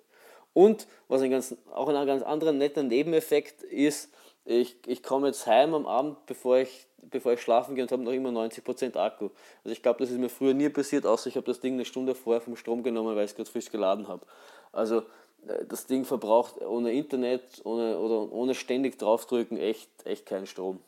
Und 0.54 0.88
was 1.08 1.22
ein 1.22 1.32
ganz, 1.32 1.56
auch 1.72 1.88
ein 1.88 2.08
ganz 2.08 2.24
anderer 2.24 2.52
netter 2.52 2.84
Nebeneffekt 2.84 3.64
ist, 3.64 4.10
ich, 4.44 4.76
ich 4.88 5.04
komme 5.04 5.28
jetzt 5.28 5.46
heim 5.46 5.74
am 5.74 5.86
Abend, 5.86 6.26
bevor 6.26 6.58
ich, 6.58 6.88
bevor 6.98 7.34
ich 7.34 7.42
schlafen 7.42 7.76
gehe 7.76 7.84
und 7.84 7.92
habe 7.92 8.04
noch 8.04 8.12
immer 8.12 8.30
90% 8.30 8.98
Akku. 8.98 9.30
Also 9.64 9.74
ich 9.74 9.82
glaube, 9.82 10.00
das 10.00 10.10
ist 10.10 10.18
mir 10.18 10.30
früher 10.30 10.54
nie 10.54 10.70
passiert, 10.70 11.06
außer 11.06 11.28
ich 11.28 11.36
habe 11.36 11.46
das 11.46 11.60
Ding 11.60 11.74
eine 11.74 11.86
Stunde 11.86 12.16
vorher 12.16 12.42
vom 12.42 12.56
Strom 12.56 12.84
genommen, 12.84 13.16
weil 13.16 13.26
ich 13.26 13.32
es 13.32 13.36
gerade 13.36 13.50
frisch 13.50 13.70
geladen 13.70 14.08
habe. 14.08 14.26
Also 14.72 15.04
äh, 15.48 15.66
das 15.68 15.86
Ding 15.86 16.06
verbraucht 16.06 16.60
ohne 16.62 16.92
Internet 16.92 17.44
ohne, 17.64 18.00
oder 18.00 18.32
ohne 18.32 18.56
ständig 18.56 18.98
draufdrücken 18.98 19.58
echt, 19.58 19.90
echt 20.06 20.26
keinen 20.26 20.48
Strom. 20.48 20.80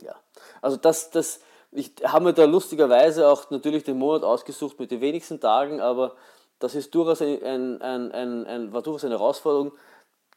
Ja, 0.00 0.16
also 0.60 0.76
das, 0.76 1.10
das, 1.10 1.40
ich 1.74 1.92
habe 2.04 2.24
mir 2.24 2.32
da 2.32 2.44
lustigerweise 2.44 3.28
auch 3.28 3.50
natürlich 3.50 3.84
den 3.84 3.98
Monat 3.98 4.22
ausgesucht 4.22 4.78
mit 4.80 4.90
den 4.90 5.00
wenigsten 5.00 5.40
Tagen, 5.40 5.80
aber 5.80 6.14
das 6.58 6.74
ist 6.74 6.94
durchaus 6.94 7.20
ein, 7.20 7.42
ein, 7.42 7.82
ein, 7.82 8.12
ein, 8.12 8.46
ein 8.46 8.72
war 8.72 8.82
durchaus 8.82 9.04
eine 9.04 9.14
Herausforderung, 9.14 9.72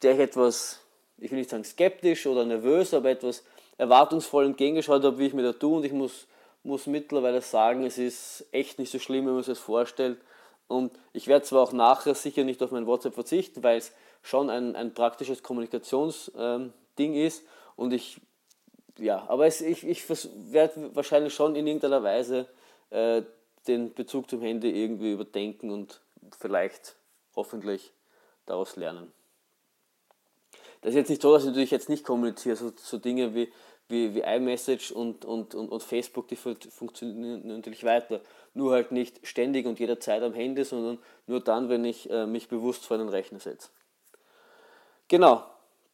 der 0.01 0.13
ich 0.13 0.19
etwas 0.19 0.81
ich 1.17 1.31
will 1.31 1.39
nicht 1.39 1.49
sagen 1.49 1.63
skeptisch 1.63 2.25
oder 2.27 2.45
nervös, 2.45 2.93
aber 2.93 3.09
etwas 3.09 3.43
erwartungsvoll 3.77 4.45
entgegengeschaut 4.45 5.03
habe, 5.03 5.17
wie 5.17 5.27
ich 5.27 5.33
mir 5.33 5.43
da 5.43 5.53
tue. 5.53 5.77
Und 5.77 5.85
ich 5.85 5.91
muss, 5.91 6.27
muss 6.63 6.87
mittlerweile 6.87 7.41
sagen, 7.41 7.85
es 7.85 7.97
ist 7.97 8.45
echt 8.51 8.79
nicht 8.79 8.91
so 8.91 8.99
schlimm, 8.99 9.25
wenn 9.25 9.33
man 9.33 9.43
sich 9.43 9.57
vorstellt. 9.57 10.19
Und 10.67 10.91
ich 11.13 11.27
werde 11.27 11.45
zwar 11.45 11.63
auch 11.63 11.71
nachher 11.71 12.13
sicher 12.13 12.43
nicht 12.43 12.61
auf 12.61 12.71
mein 12.71 12.85
WhatsApp 12.85 13.13
verzichten, 13.13 13.63
weil 13.63 13.77
es 13.77 13.93
schon 14.21 14.49
ein, 14.49 14.75
ein 14.75 14.93
praktisches 14.93 15.41
Kommunikationsding 15.41 16.73
ähm, 16.97 17.13
ist. 17.13 17.43
Und 17.75 17.93
ich, 17.93 18.19
ja, 18.97 19.25
aber 19.27 19.47
es, 19.47 19.61
ich, 19.61 19.85
ich 19.85 20.07
werde 20.51 20.95
wahrscheinlich 20.95 21.33
schon 21.33 21.55
in 21.55 21.67
irgendeiner 21.67 22.03
Weise 22.03 22.47
äh, 22.89 23.21
den 23.67 23.93
Bezug 23.93 24.29
zum 24.29 24.41
Handy 24.41 24.69
irgendwie 24.83 25.11
überdenken 25.11 25.69
und 25.71 26.01
vielleicht 26.39 26.95
hoffentlich 27.35 27.91
daraus 28.45 28.75
lernen. 28.75 29.11
Das 30.81 30.91
ist 30.91 30.95
jetzt 30.95 31.09
nicht 31.09 31.21
so, 31.21 31.33
dass 31.33 31.43
ich 31.43 31.49
natürlich 31.49 31.71
jetzt 31.71 31.89
nicht 31.89 32.03
kommuniziere, 32.03 32.55
so, 32.55 32.71
so 32.75 32.97
Dinge 32.97 33.33
wie, 33.33 33.51
wie, 33.89 34.15
wie 34.15 34.21
iMessage 34.21 34.91
und, 34.91 35.25
und, 35.25 35.55
und, 35.55 35.69
und 35.69 35.83
Facebook, 35.83 36.27
die 36.27 36.35
funktionieren 36.35 37.47
natürlich 37.47 37.83
weiter. 37.83 38.21
Nur 38.53 38.73
halt 38.73 38.91
nicht 38.91 39.25
ständig 39.25 39.65
und 39.65 39.79
jederzeit 39.79 40.21
am 40.23 40.33
Handy, 40.33 40.63
sondern 40.63 40.99
nur 41.25 41.41
dann, 41.41 41.69
wenn 41.69 41.85
ich 41.85 42.09
äh, 42.09 42.25
mich 42.25 42.47
bewusst 42.47 42.85
vor 42.85 42.97
den 42.97 43.09
Rechner 43.09 43.39
setze. 43.39 43.69
Genau, 45.07 45.43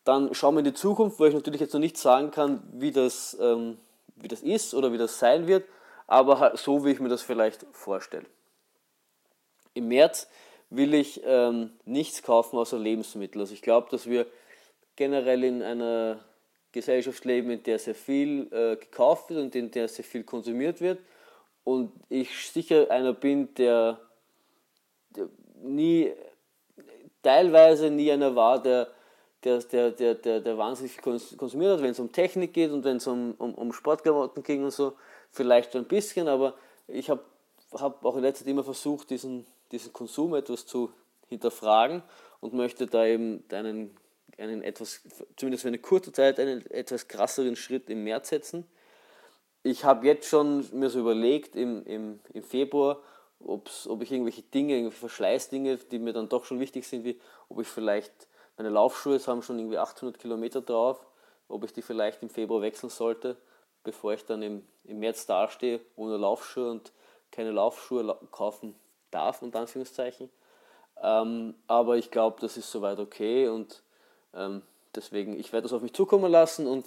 dann 0.03 0.33
schauen 0.33 0.55
wir 0.55 0.59
in 0.59 0.65
die 0.65 0.73
Zukunft, 0.73 1.19
wo 1.19 1.25
ich 1.25 1.33
natürlich 1.33 1.61
jetzt 1.61 1.73
noch 1.73 1.79
nicht 1.79 1.97
sagen 1.97 2.31
kann, 2.31 2.61
wie 2.73 2.91
das, 2.91 3.37
ähm, 3.39 3.77
wie 4.15 4.27
das 4.27 4.41
ist 4.41 4.73
oder 4.73 4.91
wie 4.91 4.97
das 4.97 5.19
sein 5.19 5.47
wird, 5.47 5.65
aber 6.07 6.55
so, 6.57 6.83
wie 6.85 6.91
ich 6.91 6.99
mir 6.99 7.09
das 7.09 7.21
vielleicht 7.21 7.65
vorstelle. 7.71 8.25
Im 9.73 9.87
März 9.87 10.27
will 10.69 10.93
ich 10.93 11.21
ähm, 11.25 11.71
nichts 11.85 12.23
kaufen 12.23 12.57
außer 12.57 12.77
Lebensmittel. 12.77 13.41
Also 13.41 13.53
ich 13.53 13.61
glaube, 13.61 13.87
dass 13.91 14.07
wir 14.07 14.25
generell 14.95 15.43
in 15.43 15.61
einer 15.63 16.19
Gesellschaft 16.71 17.23
leben, 17.25 17.51
in 17.51 17.63
der 17.63 17.79
sehr 17.79 17.95
viel 17.95 18.51
äh, 18.51 18.75
gekauft 18.75 19.29
wird 19.29 19.39
und 19.39 19.55
in 19.55 19.71
der 19.71 19.87
sehr 19.87 20.03
viel 20.03 20.23
konsumiert 20.23 20.81
wird. 20.81 20.99
Und 21.63 21.91
ich 22.09 22.49
sicher 22.49 22.89
einer 22.89 23.13
bin, 23.13 23.53
der, 23.55 23.99
der 25.11 25.29
nie, 25.61 26.11
teilweise 27.21 27.89
nie 27.89 28.11
einer 28.11 28.35
war, 28.35 28.61
der, 28.61 28.87
der, 29.43 29.59
der, 29.59 29.91
der, 29.91 30.15
der, 30.15 30.39
der 30.39 30.57
wahnsinnig 30.57 30.97
konsumiert 31.01 31.73
hat, 31.73 31.81
wenn 31.81 31.91
es 31.91 31.99
um 31.99 32.11
Technik 32.11 32.53
geht 32.53 32.71
und 32.71 32.83
wenn 32.83 32.97
es 32.97 33.07
um, 33.07 33.33
um, 33.37 33.53
um 33.53 33.73
Sportklamotten 33.73 34.43
ging 34.43 34.63
und 34.63 34.71
so, 34.71 34.93
vielleicht 35.31 35.75
ein 35.75 35.85
bisschen, 35.85 36.27
aber 36.27 36.53
ich 36.87 37.09
habe 37.09 37.23
hab 37.73 38.05
auch 38.05 38.15
in 38.15 38.21
letzter 38.21 38.45
Zeit 38.45 38.51
immer 38.51 38.63
versucht, 38.63 39.09
diesen, 39.09 39.45
diesen 39.71 39.93
Konsum 39.93 40.35
etwas 40.35 40.65
zu 40.65 40.91
hinterfragen 41.27 42.03
und 42.39 42.53
möchte 42.53 42.87
da 42.87 43.05
eben 43.05 43.43
einen 43.51 43.97
einen 44.37 44.63
etwas, 44.63 45.01
zumindest 45.35 45.63
für 45.63 45.67
eine 45.67 45.79
kurze 45.79 46.11
Zeit, 46.11 46.39
einen 46.39 46.65
etwas 46.71 47.07
krasseren 47.07 47.55
Schritt 47.55 47.89
im 47.89 48.03
März 48.03 48.29
setzen. 48.29 48.65
Ich 49.63 49.83
habe 49.83 50.05
jetzt 50.05 50.27
schon 50.27 50.65
mir 50.77 50.89
so 50.89 50.99
überlegt 50.99 51.55
im, 51.55 51.85
im, 51.85 52.19
im 52.33 52.43
Februar, 52.43 53.01
ob 53.39 53.69
ich 54.01 54.11
irgendwelche 54.11 54.41
Dinge, 54.41 54.73
irgendwelche 54.73 54.99
Verschleißdinge, 54.99 55.77
die 55.77 55.99
mir 55.99 56.13
dann 56.13 56.29
doch 56.29 56.45
schon 56.45 56.59
wichtig 56.59 56.87
sind, 56.87 57.03
wie 57.03 57.19
ob 57.49 57.61
ich 57.61 57.67
vielleicht, 57.67 58.27
meine 58.57 58.69
Laufschuhe 58.69 59.19
haben 59.25 59.41
schon 59.41 59.59
irgendwie 59.59 59.77
800 59.77 60.19
Kilometer 60.19 60.61
drauf, 60.61 61.05
ob 61.47 61.63
ich 61.63 61.73
die 61.73 61.81
vielleicht 61.81 62.21
im 62.21 62.29
Februar 62.29 62.61
wechseln 62.61 62.89
sollte, 62.89 63.37
bevor 63.83 64.13
ich 64.13 64.25
dann 64.25 64.41
im, 64.41 64.65
im 64.83 64.99
März 64.99 65.25
dastehe 65.25 65.79
ohne 65.95 66.17
Laufschuhe 66.17 66.71
und 66.71 66.91
keine 67.31 67.51
Laufschuhe 67.51 68.17
kaufen 68.31 68.75
darf, 69.11 69.41
unter 69.41 69.59
Anführungszeichen. 69.59 70.29
Ähm, 71.01 71.55
aber 71.67 71.97
ich 71.97 72.11
glaube, 72.11 72.39
das 72.39 72.57
ist 72.57 72.71
soweit 72.71 72.99
okay 72.99 73.47
und 73.47 73.81
ähm, 74.33 74.61
deswegen, 74.95 75.39
ich 75.39 75.51
werde 75.51 75.63
das 75.63 75.73
auf 75.73 75.81
mich 75.81 75.93
zukommen 75.93 76.31
lassen 76.31 76.67
und 76.67 76.85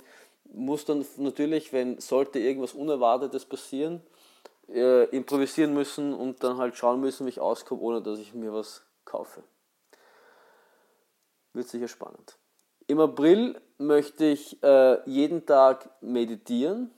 muss 0.53 0.85
dann 0.85 1.05
natürlich, 1.17 1.73
wenn 1.73 1.99
sollte 1.99 2.39
irgendwas 2.39 2.73
Unerwartetes 2.73 3.45
passieren, 3.45 4.01
äh, 4.69 5.05
improvisieren 5.07 5.75
müssen 5.75 6.15
und 6.15 6.43
dann 6.43 6.57
halt 6.59 6.77
schauen 6.77 7.01
müssen, 7.01 7.27
wie 7.27 7.31
ich 7.31 7.41
auskomme, 7.41 7.81
ohne 7.81 8.03
dass 8.03 8.19
ich 8.19 8.35
mir 8.35 8.53
was 8.53 8.85
kaufe. 9.05 9.43
Wird 11.57 11.69
sicher 11.69 11.89
spannend. 11.89 12.37
Im 12.87 13.01
April 13.01 13.61
möchte 13.79 14.27
ich 14.27 14.63
äh, 14.63 14.99
jeden 15.09 15.47
Tag 15.47 15.91
meditieren. 16.03 16.91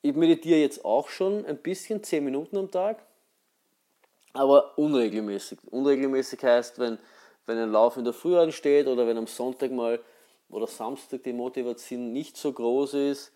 Ich 0.00 0.14
meditiere 0.14 0.60
jetzt 0.60 0.84
auch 0.84 1.08
schon 1.08 1.44
ein 1.44 1.58
bisschen, 1.58 2.02
10 2.02 2.24
Minuten 2.24 2.56
am 2.56 2.70
Tag, 2.70 3.04
aber 4.32 4.78
unregelmäßig. 4.78 5.58
Unregelmäßig 5.70 6.42
heißt, 6.42 6.78
wenn 6.78 6.98
wenn 7.46 7.58
ein 7.58 7.72
Lauf 7.72 7.96
in 7.96 8.04
der 8.04 8.12
Früh 8.12 8.38
ansteht 8.38 8.86
oder 8.86 9.06
wenn 9.06 9.18
am 9.18 9.26
Sonntag 9.26 9.72
mal 9.72 10.00
oder 10.48 10.66
Samstag 10.66 11.24
die 11.24 11.32
Motivation 11.32 12.12
nicht 12.12 12.36
so 12.36 12.52
groß 12.52 12.94
ist, 12.94 13.32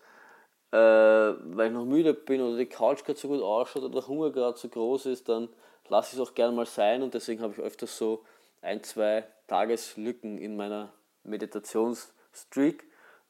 äh, 0.71 0.77
weil 0.77 1.67
ich 1.67 1.73
noch 1.73 1.85
müde 1.85 2.13
bin 2.13 2.41
oder 2.41 2.57
die 2.57 2.67
Couch 2.67 3.03
gerade 3.03 3.19
so 3.19 3.27
gut 3.27 3.41
ausschaut 3.41 3.83
oder 3.83 3.99
der 3.99 4.07
Hunger 4.07 4.31
gerade 4.31 4.57
so 4.57 4.69
groß 4.69 5.07
ist, 5.07 5.27
dann 5.27 5.49
lasse 5.89 6.15
ich 6.15 6.21
es 6.21 6.27
auch 6.27 6.33
gerne 6.33 6.55
mal 6.55 6.65
sein 6.65 7.03
und 7.03 7.13
deswegen 7.13 7.41
habe 7.41 7.53
ich 7.53 7.59
öfters 7.59 7.97
so 7.97 8.23
ein, 8.61 8.83
zwei 8.83 9.25
Tageslücken 9.47 10.37
in 10.37 10.55
meiner 10.55 10.93
Meditationsstreak 11.23 12.85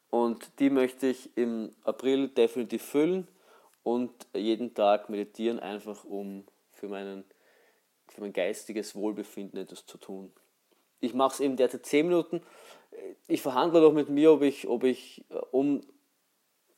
und 0.10 0.60
die 0.60 0.70
möchte 0.70 1.08
ich 1.08 1.36
im 1.38 1.76
April 1.84 2.30
definitiv 2.30 2.84
füllen 2.84 3.28
und 3.84 4.12
jeden 4.34 4.74
Tag 4.74 5.10
meditieren, 5.10 5.60
einfach 5.60 6.04
um 6.04 6.46
für, 6.72 6.88
meinen, 6.88 7.24
für 8.08 8.22
mein 8.22 8.34
geistiges 8.34 8.96
Wohlbefinden 8.96 9.60
etwas 9.60 9.86
zu 9.86 9.98
tun 9.98 10.32
ich 11.00 11.14
mache 11.14 11.34
es 11.34 11.40
eben 11.40 11.58
derzeit 11.58 11.86
10 11.86 12.08
Minuten. 12.08 12.42
Ich 13.28 13.42
verhandle 13.42 13.82
noch 13.82 13.94
mit 13.94 14.10
mir, 14.10 14.32
ob 14.32 14.42
ich, 14.42 14.68
ob 14.68 14.84
ich 14.84 15.24
äh, 15.30 15.36
um, 15.52 15.82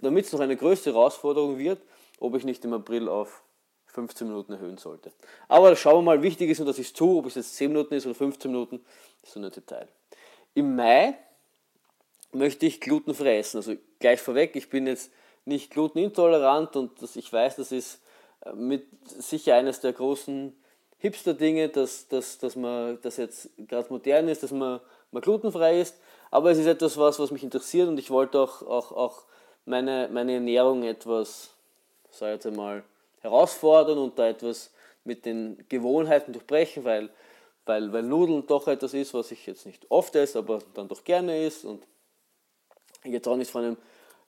damit 0.01 0.25
es 0.25 0.33
noch 0.33 0.39
eine 0.39 0.57
größere 0.57 0.93
Herausforderung 0.93 1.57
wird, 1.57 1.81
ob 2.19 2.35
ich 2.35 2.43
nicht 2.43 2.63
im 2.65 2.73
April 2.73 3.07
auf 3.07 3.43
15 3.93 4.27
Minuten 4.27 4.53
erhöhen 4.53 4.77
sollte. 4.77 5.11
Aber 5.47 5.75
schauen 5.75 5.97
wir 5.97 6.15
mal, 6.15 6.21
wichtig 6.21 6.49
ist 6.49 6.59
nur, 6.59 6.67
dass 6.67 6.79
ich 6.79 6.87
es 6.87 6.93
tue, 6.93 7.17
ob 7.17 7.25
es 7.25 7.35
jetzt 7.35 7.55
10 7.55 7.71
Minuten 7.71 7.93
ist 7.93 8.05
oder 8.05 8.15
15 8.15 8.51
Minuten, 8.51 8.83
ist 9.23 9.33
so 9.33 9.39
ein 9.39 9.51
Detail. 9.51 9.87
Im 10.53 10.75
Mai 10.75 11.15
möchte 12.31 12.65
ich 12.65 12.81
glutenfrei 12.81 13.39
essen. 13.39 13.57
Also 13.57 13.75
gleich 13.99 14.21
vorweg, 14.21 14.55
ich 14.55 14.69
bin 14.69 14.87
jetzt 14.87 15.11
nicht 15.45 15.71
glutenintolerant 15.71 16.75
und 16.75 17.01
das, 17.01 17.15
ich 17.15 17.31
weiß, 17.31 17.55
das 17.55 17.71
ist 17.71 18.01
äh, 18.41 18.53
mit 18.53 18.87
sicher 19.05 19.55
eines 19.55 19.79
der 19.81 19.93
großen 19.93 20.55
Hipster-Dinge, 20.99 21.69
dass, 21.69 22.07
dass, 22.07 22.37
dass 22.37 22.55
man 22.55 22.99
das 23.01 23.17
jetzt 23.17 23.49
gerade 23.57 23.89
modern 23.89 24.27
ist, 24.27 24.43
dass 24.43 24.51
man, 24.51 24.79
man 25.11 25.21
glutenfrei 25.21 25.79
ist. 25.79 25.97
Aber 26.29 26.51
es 26.51 26.59
ist 26.59 26.67
etwas, 26.67 26.97
was, 26.97 27.19
was 27.19 27.31
mich 27.31 27.43
interessiert 27.43 27.87
und 27.87 27.97
ich 27.97 28.11
wollte 28.11 28.39
auch, 28.39 28.61
auch, 28.61 28.91
auch 28.91 29.23
meine, 29.65 30.09
meine 30.11 30.33
Ernährung 30.33 30.83
etwas, 30.83 31.51
sag 32.11 32.33
jetzt 32.33 32.45
einmal, 32.45 32.83
herausfordern 33.21 33.97
und 33.97 34.17
da 34.17 34.29
etwas 34.29 34.71
mit 35.03 35.25
den 35.25 35.65
Gewohnheiten 35.69 36.33
durchbrechen, 36.33 36.83
weil, 36.83 37.09
weil, 37.65 37.91
weil 37.91 38.03
Nudeln 38.03 38.45
doch 38.47 38.67
etwas 38.67 38.93
ist, 38.93 39.13
was 39.13 39.31
ich 39.31 39.45
jetzt 39.45 39.65
nicht 39.65 39.89
oft 39.89 40.15
esse, 40.15 40.39
aber 40.39 40.59
dann 40.73 40.87
doch 40.87 41.03
gerne 41.03 41.45
isst 41.45 41.65
und 41.65 41.85
jetzt 43.03 43.27
auch 43.27 43.35
nicht 43.35 43.51
von 43.51 43.63
einem, 43.63 43.77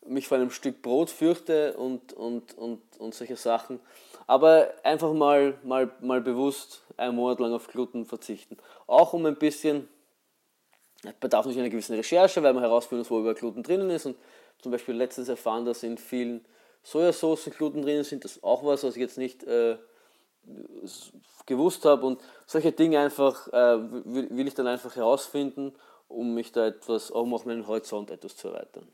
mich 0.05 0.27
vor 0.27 0.37
einem 0.37 0.51
Stück 0.51 0.81
Brot 0.81 1.09
fürchte 1.09 1.73
und, 1.77 2.13
und, 2.13 2.57
und, 2.57 2.81
und 2.99 3.13
solche 3.13 3.35
Sachen. 3.35 3.79
Aber 4.27 4.73
einfach 4.83 5.13
mal, 5.13 5.57
mal, 5.63 5.91
mal 6.01 6.21
bewusst 6.21 6.83
einen 6.97 7.15
Monat 7.15 7.39
lang 7.39 7.53
auf 7.53 7.67
Gluten 7.67 8.05
verzichten. 8.05 8.57
Auch 8.87 9.13
um 9.13 9.25
ein 9.25 9.35
bisschen, 9.35 9.87
bedarf 11.19 11.45
natürlich 11.45 11.59
einer 11.59 11.69
gewissen 11.69 11.95
Recherche, 11.95 12.41
weil 12.41 12.53
man 12.53 12.63
herausfinden 12.63 13.01
muss, 13.01 13.11
wo 13.11 13.19
über 13.19 13.33
Gluten 13.33 13.63
drinnen 13.63 13.89
ist. 13.89 14.05
Und 14.05 14.17
zum 14.61 14.71
Beispiel 14.71 14.95
letztens 14.95 15.29
erfahren, 15.29 15.65
dass 15.65 15.83
in 15.83 15.97
vielen 15.97 16.45
Sojasoßen 16.83 17.53
Gluten 17.53 17.81
drinnen 17.81 18.03
sind. 18.03 18.23
Das 18.23 18.37
ist 18.37 18.43
auch 18.43 18.63
was, 18.63 18.83
was 18.83 18.95
ich 18.95 19.01
jetzt 19.01 19.17
nicht 19.17 19.43
äh, 19.43 19.77
gewusst 21.45 21.85
habe. 21.85 22.05
Und 22.05 22.21
solche 22.45 22.71
Dinge 22.71 22.99
einfach 22.99 23.47
äh, 23.47 23.77
will 23.79 24.47
ich 24.47 24.53
dann 24.53 24.67
einfach 24.67 24.95
herausfinden, 24.95 25.73
um 26.07 26.33
mich 26.33 26.51
da 26.51 26.67
etwas, 26.67 27.11
um 27.11 27.33
auch 27.33 27.45
meinen 27.45 27.67
Horizont 27.67 28.11
etwas 28.11 28.35
zu 28.35 28.49
erweitern. 28.49 28.87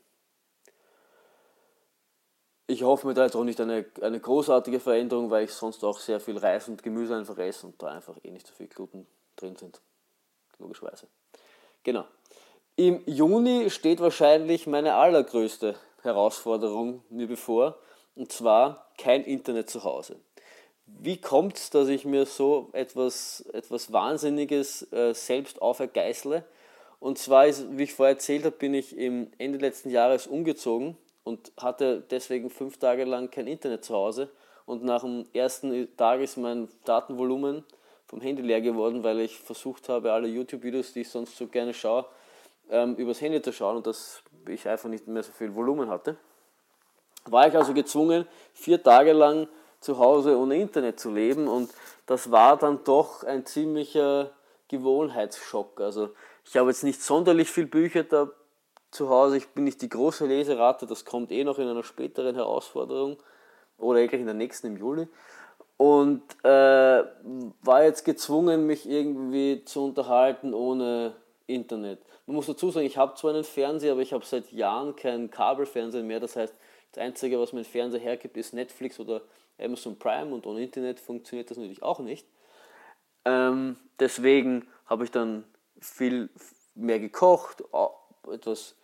Ich 2.66 2.82
hoffe 2.82 3.06
mir 3.06 3.14
da 3.14 3.24
jetzt 3.24 3.34
auch 3.34 3.44
nicht 3.44 3.60
eine, 3.62 3.86
eine 4.02 4.20
großartige 4.20 4.78
Veränderung, 4.78 5.30
weil 5.30 5.44
ich 5.44 5.54
sonst 5.54 5.82
auch 5.84 5.98
sehr 5.98 6.20
viel 6.20 6.36
Reis 6.36 6.68
und 6.68 6.82
Gemüse 6.82 7.16
einfach 7.16 7.38
esse 7.38 7.66
und 7.66 7.82
da 7.82 7.86
einfach 7.86 8.16
eh 8.22 8.30
nicht 8.30 8.46
so 8.46 8.52
viel 8.52 8.68
Gluten 8.68 9.06
drin 9.36 9.56
sind. 9.56 9.80
logischerweise. 10.58 11.06
Genau. 11.82 12.04
Im 12.76 13.02
Juni 13.06 13.70
steht 13.70 14.00
wahrscheinlich 14.00 14.66
meine 14.66 14.94
allergrößte 14.94 15.76
Herausforderung 16.02 17.02
mir 17.10 17.26
bevor, 17.26 17.78
und 18.14 18.32
zwar 18.32 18.90
kein 18.98 19.24
Internet 19.24 19.70
zu 19.70 19.84
Hause. 19.84 20.16
Wie 20.86 21.20
kommt 21.20 21.56
es, 21.56 21.70
dass 21.70 21.88
ich 21.88 22.04
mir 22.04 22.24
so 22.24 22.70
etwas, 22.72 23.44
etwas 23.52 23.92
Wahnsinniges 23.92 24.90
äh, 24.92 25.12
selbst 25.14 25.60
aufergeißle? 25.60 26.44
Und 26.98 27.18
zwar, 27.18 27.46
ist, 27.46 27.66
wie 27.76 27.84
ich 27.84 27.94
vorher 27.94 28.14
erzählt 28.14 28.44
habe, 28.44 28.56
bin 28.56 28.74
ich 28.74 28.96
im 28.96 29.30
Ende 29.38 29.58
letzten 29.58 29.90
Jahres 29.90 30.26
umgezogen 30.26 30.96
und 31.24 31.52
hatte 31.56 32.02
deswegen 32.10 32.50
fünf 32.50 32.78
Tage 32.78 33.04
lang 33.04 33.30
kein 33.30 33.46
Internet 33.46 33.84
zu 33.84 33.94
Hause. 33.94 34.30
Und 34.66 34.82
nach 34.82 35.02
dem 35.02 35.26
ersten 35.32 35.94
Tag 35.96 36.20
ist 36.20 36.36
mein 36.36 36.68
Datenvolumen 36.84 37.64
vom 38.06 38.20
Handy 38.20 38.42
leer 38.42 38.60
geworden, 38.60 39.04
weil 39.04 39.20
ich 39.20 39.38
versucht 39.38 39.88
habe, 39.88 40.12
alle 40.12 40.28
YouTube-Videos, 40.28 40.94
die 40.94 41.02
ich 41.02 41.10
sonst 41.10 41.36
so 41.36 41.46
gerne 41.46 41.74
schaue, 41.74 42.06
ähm, 42.70 42.96
übers 42.96 43.20
Handy 43.20 43.40
zu 43.42 43.52
schauen 43.52 43.76
und 43.76 43.86
dass 43.86 44.22
ich 44.52 44.68
einfach 44.68 44.88
nicht 44.88 45.06
mehr 45.06 45.22
so 45.22 45.32
viel 45.32 45.54
Volumen 45.54 45.88
hatte. 45.88 46.16
War 47.24 47.46
ich 47.48 47.56
also 47.56 47.74
gezwungen, 47.74 48.26
vier 48.52 48.82
Tage 48.82 49.12
lang 49.12 49.48
zu 49.80 49.98
Hause 49.98 50.36
ohne 50.36 50.56
Internet 50.56 50.98
zu 50.98 51.12
leben 51.12 51.48
und 51.48 51.70
das 52.06 52.30
war 52.30 52.56
dann 52.56 52.82
doch 52.84 53.22
ein 53.24 53.46
ziemlicher 53.46 54.30
Gewohnheitsschock. 54.68 55.80
Also 55.80 56.10
ich 56.44 56.56
habe 56.56 56.70
jetzt 56.70 56.84
nicht 56.84 57.02
sonderlich 57.02 57.50
viele 57.50 57.66
Bücher 57.66 58.04
da 58.04 58.30
zu 58.90 59.10
Hause, 59.10 59.36
ich 59.36 59.48
bin 59.48 59.64
nicht 59.64 59.82
die 59.82 59.88
große 59.88 60.26
Leserate, 60.26 60.86
das 60.86 61.04
kommt 61.04 61.30
eh 61.30 61.44
noch 61.44 61.58
in 61.58 61.68
einer 61.68 61.82
späteren 61.82 62.34
Herausforderung 62.34 63.18
oder 63.76 64.00
eigentlich 64.00 64.20
in 64.20 64.26
der 64.26 64.34
nächsten 64.34 64.68
im 64.68 64.76
Juli. 64.76 65.08
Und 65.76 66.22
äh, 66.42 67.04
war 67.62 67.84
jetzt 67.84 68.04
gezwungen, 68.04 68.66
mich 68.66 68.88
irgendwie 68.88 69.62
zu 69.64 69.84
unterhalten 69.84 70.52
ohne 70.52 71.14
Internet. 71.46 72.00
Man 72.28 72.36
muss 72.36 72.44
dazu 72.44 72.70
sagen, 72.70 72.84
ich 72.84 72.98
habe 72.98 73.14
zwar 73.14 73.32
einen 73.32 73.42
Fernseher, 73.42 73.92
aber 73.92 74.02
ich 74.02 74.12
habe 74.12 74.22
seit 74.22 74.52
Jahren 74.52 74.94
keinen 74.94 75.30
Kabelfernseher 75.30 76.02
mehr. 76.02 76.20
Das 76.20 76.36
heißt, 76.36 76.54
das 76.92 77.02
Einzige, 77.02 77.40
was 77.40 77.54
mein 77.54 77.64
Fernseher 77.64 78.00
hergibt, 78.00 78.36
ist 78.36 78.52
Netflix 78.52 79.00
oder 79.00 79.22
Amazon 79.58 79.98
Prime 79.98 80.34
und 80.34 80.44
ohne 80.44 80.62
Internet 80.62 81.00
funktioniert 81.00 81.50
das 81.50 81.56
natürlich 81.56 81.82
auch 81.82 82.00
nicht. 82.00 82.26
Ähm, 83.24 83.78
deswegen 83.98 84.68
habe 84.84 85.04
ich 85.04 85.10
dann 85.10 85.44
viel 85.80 86.28
mehr 86.74 87.00
gekocht, 87.00 87.64
etwas 88.30 88.76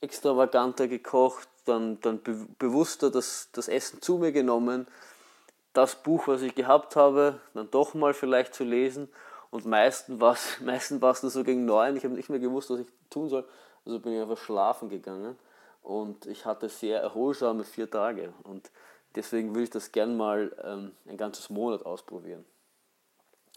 extravaganter 0.00 0.88
gekocht, 0.88 1.48
dann, 1.66 2.00
dann 2.00 2.20
be 2.20 2.44
bewusster 2.58 3.12
das, 3.12 3.50
das 3.52 3.68
Essen 3.68 4.02
zu 4.02 4.18
mir 4.18 4.32
genommen, 4.32 4.88
das 5.74 5.94
Buch, 5.94 6.26
was 6.26 6.42
ich 6.42 6.56
gehabt 6.56 6.96
habe, 6.96 7.40
dann 7.54 7.70
doch 7.70 7.94
mal 7.94 8.14
vielleicht 8.14 8.52
zu 8.52 8.64
lesen 8.64 9.08
und 9.50 9.66
meistens 9.66 10.20
war 10.20 10.34
es 10.34 10.60
meistens 10.60 11.00
nur 11.00 11.30
so 11.30 11.44
gegen 11.44 11.64
neun, 11.64 11.96
ich 11.96 12.04
habe 12.04 12.14
nicht 12.14 12.30
mehr 12.30 12.38
gewusst, 12.38 12.70
was 12.70 12.80
ich 12.80 12.86
tun 13.10 13.28
soll, 13.28 13.44
also 13.84 13.98
bin 13.98 14.14
ich 14.14 14.20
einfach 14.20 14.38
schlafen 14.38 14.88
gegangen 14.88 15.36
und 15.82 16.26
ich 16.26 16.44
hatte 16.44 16.68
sehr 16.68 17.00
erholsame 17.00 17.64
vier 17.64 17.90
Tage 17.90 18.32
und 18.44 18.70
deswegen 19.14 19.54
will 19.54 19.64
ich 19.64 19.70
das 19.70 19.92
gern 19.92 20.16
mal 20.16 20.54
ähm, 20.62 20.92
ein 21.06 21.16
ganzes 21.16 21.50
Monat 21.50 21.84
ausprobieren. 21.84 22.44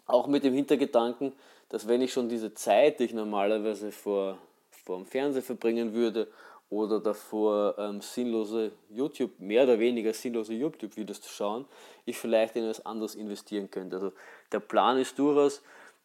Auch 0.05 0.27
mit 0.27 0.43
dem 0.43 0.53
Hintergedanken, 0.53 1.33
dass 1.69 1.87
wenn 1.87 2.01
ich 2.01 2.11
schon 2.11 2.27
diese 2.29 2.53
Zeit, 2.53 2.99
die 2.99 3.05
ich 3.05 3.13
normalerweise 3.13 3.91
vor, 3.91 4.37
vor 4.69 4.97
dem 4.97 5.05
Fernseher 5.05 5.41
verbringen 5.41 5.93
würde 5.93 6.27
oder 6.69 6.99
davor 6.99 7.75
ähm, 7.77 8.01
sinnlose 8.01 8.71
YouTube, 8.89 9.39
mehr 9.39 9.63
oder 9.63 9.79
weniger 9.79 10.13
sinnlose 10.13 10.53
YouTube-Videos 10.53 11.21
zu 11.21 11.29
schauen, 11.29 11.65
ich 12.05 12.17
vielleicht 12.17 12.55
in 12.55 12.63
etwas 12.63 12.85
anderes 12.85 13.15
investieren 13.15 13.71
könnte. 13.71 13.95
Also 13.95 14.11
der 14.51 14.59
Plan 14.59 14.97
ist 14.97 15.17
durchaus, 15.17 15.61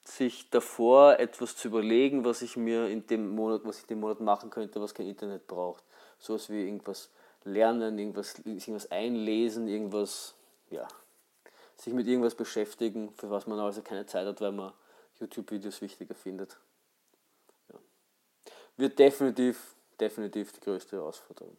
sich 0.09 0.49
davor 0.51 1.19
etwas 1.19 1.57
zu 1.57 1.69
überlegen, 1.69 2.25
was 2.25 2.43
ich 2.43 2.57
mir 2.57 2.89
in 2.89 3.07
dem 3.07 3.29
Monat, 3.29 3.63
was 3.65 3.81
ich 3.81 3.87
den 3.87 4.01
Monat 4.01 4.21
machen 4.21 4.51
könnte, 4.51 4.81
was 4.81 4.95
kein 4.95 5.07
Internet 5.07 5.47
braucht. 5.47 5.85
So 6.19 6.35
was 6.35 6.49
wie 6.49 6.65
irgendwas 6.65 7.11
lernen, 7.45 7.99
irgendwas, 7.99 8.39
irgendwas 8.45 8.91
einlesen, 8.91 9.69
irgendwas, 9.69 10.35
ja, 10.71 10.89
sich 11.77 11.93
mit 11.93 12.07
irgendwas 12.07 12.35
beschäftigen, 12.35 13.13
für 13.13 13.31
was 13.31 13.47
man 13.47 13.59
also 13.59 13.83
keine 13.83 14.07
Zeit 14.07 14.27
hat, 14.27 14.41
weil 14.41 14.53
man 14.53 14.73
YouTube-Videos 15.21 15.81
wichtiger 15.81 16.15
findet. 16.15 16.57
Ja. 17.73 17.79
Wird 18.77 18.99
definitiv, 18.99 19.75
definitiv 20.01 20.53
die 20.53 20.61
größte 20.61 20.97
Herausforderung. 20.97 21.57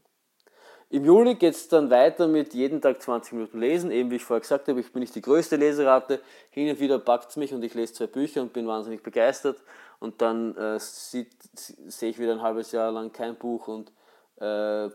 Im 0.92 1.06
Juli 1.06 1.36
geht 1.36 1.54
es 1.54 1.68
dann 1.68 1.92
weiter 1.92 2.28
mit 2.28 2.56
jeden 2.56 2.82
Tag 2.82 3.00
20 3.00 3.34
Minuten 3.34 3.60
lesen. 3.60 3.92
Eben 3.92 4.10
wie 4.10 4.16
ich 4.16 4.24
vorher 4.24 4.42
gesagt 4.42 4.68
habe, 4.68 4.80
ich 4.80 4.92
bin 4.92 5.02
nicht 5.02 5.14
die 5.14 5.22
größte 5.22 5.56
Leserate. 5.56 6.20
Hin 6.50 6.68
und 6.68 6.80
wieder 6.80 6.98
packt 6.98 7.30
es 7.30 7.36
mich 7.36 7.54
und 7.54 7.64
ich 7.64 7.76
lese 7.76 7.94
zwei 7.94 8.08
Bücher 8.08 8.42
und 8.42 8.54
bin 8.54 8.66
wahnsinnig 8.66 9.04
begeistert. 9.04 9.62
Und 10.00 10.20
dann 10.20 10.58
äh, 10.58 10.80
sehe 10.80 11.28
ich 12.10 12.18
wieder 12.18 12.32
ein 12.32 12.42
halbes 12.42 12.72
Jahr 12.72 12.92
lang 12.92 13.12
kein 13.12 13.36
Buch 13.36 13.68
und, 13.68 13.92
äh, 14.38 14.90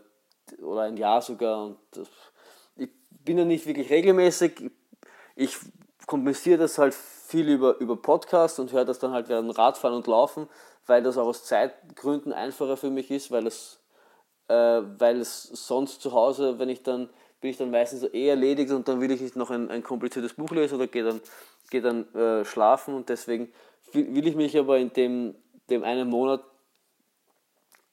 oder 0.61 0.81
ein 0.81 0.97
Jahr 0.97 1.21
sogar. 1.21 1.63
Und 1.63 1.77
das, 1.91 2.09
ich 2.75 2.89
bin 3.23 3.37
ja 3.37 3.45
nicht 3.45 3.65
wirklich 3.65 3.89
regelmäßig. 3.89 4.69
Ich 5.37 5.55
kompensiere 6.07 6.57
das 6.57 6.77
halt 6.77 6.93
viel 6.93 7.47
über, 7.47 7.77
über 7.79 7.95
Podcast 7.95 8.59
und 8.59 8.73
höre 8.73 8.83
das 8.83 8.99
dann 8.99 9.11
halt 9.11 9.29
während 9.29 9.57
Radfahren 9.57 9.95
und 9.95 10.07
Laufen, 10.07 10.49
weil 10.87 11.01
das 11.03 11.17
auch 11.17 11.27
aus 11.27 11.45
Zeitgründen 11.45 12.33
einfacher 12.33 12.75
für 12.75 12.89
mich 12.89 13.11
ist, 13.11 13.31
weil 13.31 13.47
es 13.47 13.79
äh, 14.47 14.53
weil 14.53 15.19
es 15.19 15.43
sonst 15.43 16.01
zu 16.01 16.13
Hause, 16.13 16.59
wenn 16.59 16.69
ich 16.69 16.83
dann, 16.83 17.09
bin 17.41 17.51
ich 17.51 17.57
dann 17.57 17.71
meistens 17.71 18.01
so 18.01 18.07
eh 18.07 18.29
erledigt 18.29 18.71
und 18.71 18.87
dann 18.87 19.01
will 19.01 19.11
ich 19.11 19.21
nicht 19.21 19.35
noch 19.35 19.49
ein, 19.49 19.69
ein 19.69 19.83
kompliziertes 19.83 20.33
Buch 20.33 20.51
lesen 20.51 20.75
oder 20.75 20.87
gehe 20.87 21.03
dann, 21.03 21.21
geh 21.69 21.81
dann 21.81 22.13
äh, 22.13 22.45
schlafen 22.45 22.95
und 22.95 23.09
deswegen 23.09 23.51
will 23.93 24.27
ich 24.27 24.35
mich 24.35 24.57
aber 24.57 24.77
in 24.77 24.91
dem, 24.93 25.35
dem 25.69 25.83
einen 25.83 26.09
Monat 26.09 26.43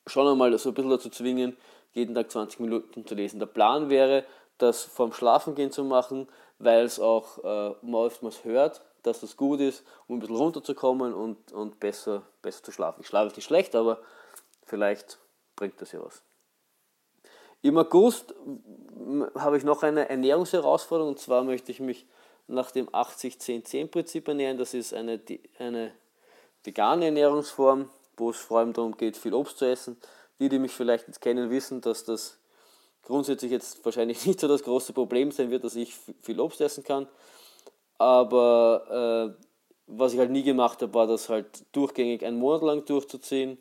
schon 0.06 0.26
einmal 0.26 0.56
so 0.58 0.70
ein 0.70 0.74
bisschen 0.74 0.90
dazu 0.90 1.10
zwingen, 1.10 1.56
jeden 1.92 2.14
Tag 2.14 2.30
20 2.30 2.60
Minuten 2.60 3.06
zu 3.06 3.14
lesen. 3.14 3.38
Der 3.38 3.46
Plan 3.46 3.88
wäre, 3.88 4.24
das 4.58 4.84
vorm 4.84 5.12
Schlafengehen 5.12 5.72
zu 5.72 5.84
machen, 5.84 6.28
weil 6.58 6.84
es 6.84 7.00
auch 7.00 7.38
äh, 7.44 7.92
oftmals 7.92 8.44
hört, 8.44 8.82
dass 9.02 9.20
das 9.20 9.36
gut 9.36 9.60
ist, 9.60 9.84
um 10.06 10.16
ein 10.16 10.20
bisschen 10.20 10.36
runterzukommen 10.36 11.12
und, 11.12 11.52
und 11.52 11.80
besser, 11.80 12.22
besser 12.40 12.62
zu 12.62 12.72
schlafen. 12.72 13.00
Ich 13.00 13.08
schlafe 13.08 13.34
nicht 13.34 13.44
schlecht, 13.44 13.74
aber 13.74 13.98
vielleicht 14.64 15.18
bringt 15.56 15.80
das 15.80 15.92
ja 15.92 16.00
was. 16.04 16.22
Im 17.62 17.78
August 17.78 18.34
habe 19.36 19.56
ich 19.56 19.62
noch 19.62 19.84
eine 19.84 20.08
Ernährungsherausforderung 20.08 21.12
und 21.12 21.20
zwar 21.20 21.44
möchte 21.44 21.70
ich 21.70 21.78
mich 21.78 22.06
nach 22.48 22.72
dem 22.72 22.88
80-10-10-Prinzip 22.88 24.26
ernähren. 24.26 24.58
Das 24.58 24.74
ist 24.74 24.92
eine, 24.92 25.20
eine 25.58 25.92
vegane 26.64 27.06
Ernährungsform, 27.06 27.88
wo 28.16 28.30
es 28.30 28.38
vor 28.38 28.58
allem 28.58 28.72
darum 28.72 28.96
geht, 28.96 29.16
viel 29.16 29.32
Obst 29.32 29.58
zu 29.58 29.64
essen. 29.64 29.96
Die, 30.40 30.48
die 30.48 30.58
mich 30.58 30.72
vielleicht 30.72 31.20
kennen, 31.20 31.50
wissen, 31.50 31.80
dass 31.80 32.04
das 32.04 32.38
grundsätzlich 33.02 33.52
jetzt 33.52 33.84
wahrscheinlich 33.84 34.26
nicht 34.26 34.40
so 34.40 34.48
das 34.48 34.64
große 34.64 34.92
Problem 34.92 35.30
sein 35.30 35.50
wird, 35.50 35.62
dass 35.62 35.76
ich 35.76 35.94
viel 36.20 36.40
Obst 36.40 36.60
essen 36.60 36.82
kann. 36.82 37.06
Aber 37.98 39.36
äh, 39.38 39.44
was 39.86 40.14
ich 40.14 40.18
halt 40.18 40.30
nie 40.30 40.42
gemacht 40.42 40.82
habe, 40.82 40.94
war 40.94 41.06
das 41.06 41.28
halt 41.28 41.64
durchgängig 41.70 42.24
einen 42.24 42.38
Monat 42.38 42.62
lang 42.62 42.84
durchzuziehen 42.84 43.56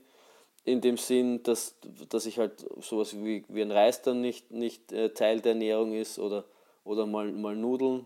in 0.63 0.81
dem 0.81 0.97
Sinn, 0.97 1.41
dass, 1.43 1.75
dass 2.09 2.25
ich 2.25 2.37
halt 2.37 2.65
sowas 2.81 3.15
wie, 3.15 3.43
wie 3.47 3.61
ein 3.61 3.71
Reis 3.71 4.01
dann 4.01 4.21
nicht, 4.21 4.51
nicht 4.51 4.91
äh, 4.91 5.09
Teil 5.09 5.41
der 5.41 5.53
Ernährung 5.53 5.93
ist 5.93 6.19
oder, 6.19 6.45
oder 6.83 7.05
mal, 7.05 7.31
mal 7.31 7.55
Nudeln. 7.55 8.05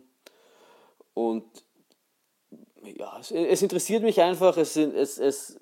Und 1.14 1.46
ja, 2.84 3.18
es, 3.20 3.32
es 3.32 3.62
interessiert 3.62 4.04
mich 4.04 4.22
einfach, 4.22 4.58
es, 4.58 4.78
es, 4.78 5.18
es, 5.18 5.60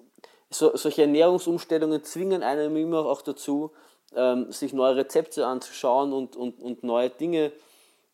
so, 0.50 0.76
solche 0.76 1.02
Ernährungsumstellungen 1.02 2.04
zwingen 2.04 2.44
einem 2.44 2.78
immer 2.78 3.06
auch 3.06 3.22
dazu, 3.22 3.72
ähm, 4.16 4.52
sich 4.52 4.74
neue 4.74 4.96
Rezepte 4.98 5.48
anzuschauen 5.48 6.14
und, 6.14 6.36
und, 6.36 6.62
und 6.62 6.84
neue 6.84 7.10
Dinge 7.10 7.52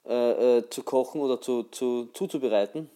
äh, 0.06 0.58
äh, 0.58 0.70
zu 0.70 0.84
kochen 0.84 1.20
oder 1.20 1.42
zu, 1.42 1.64
zu, 1.64 2.06
zuzubereiten. 2.14 2.90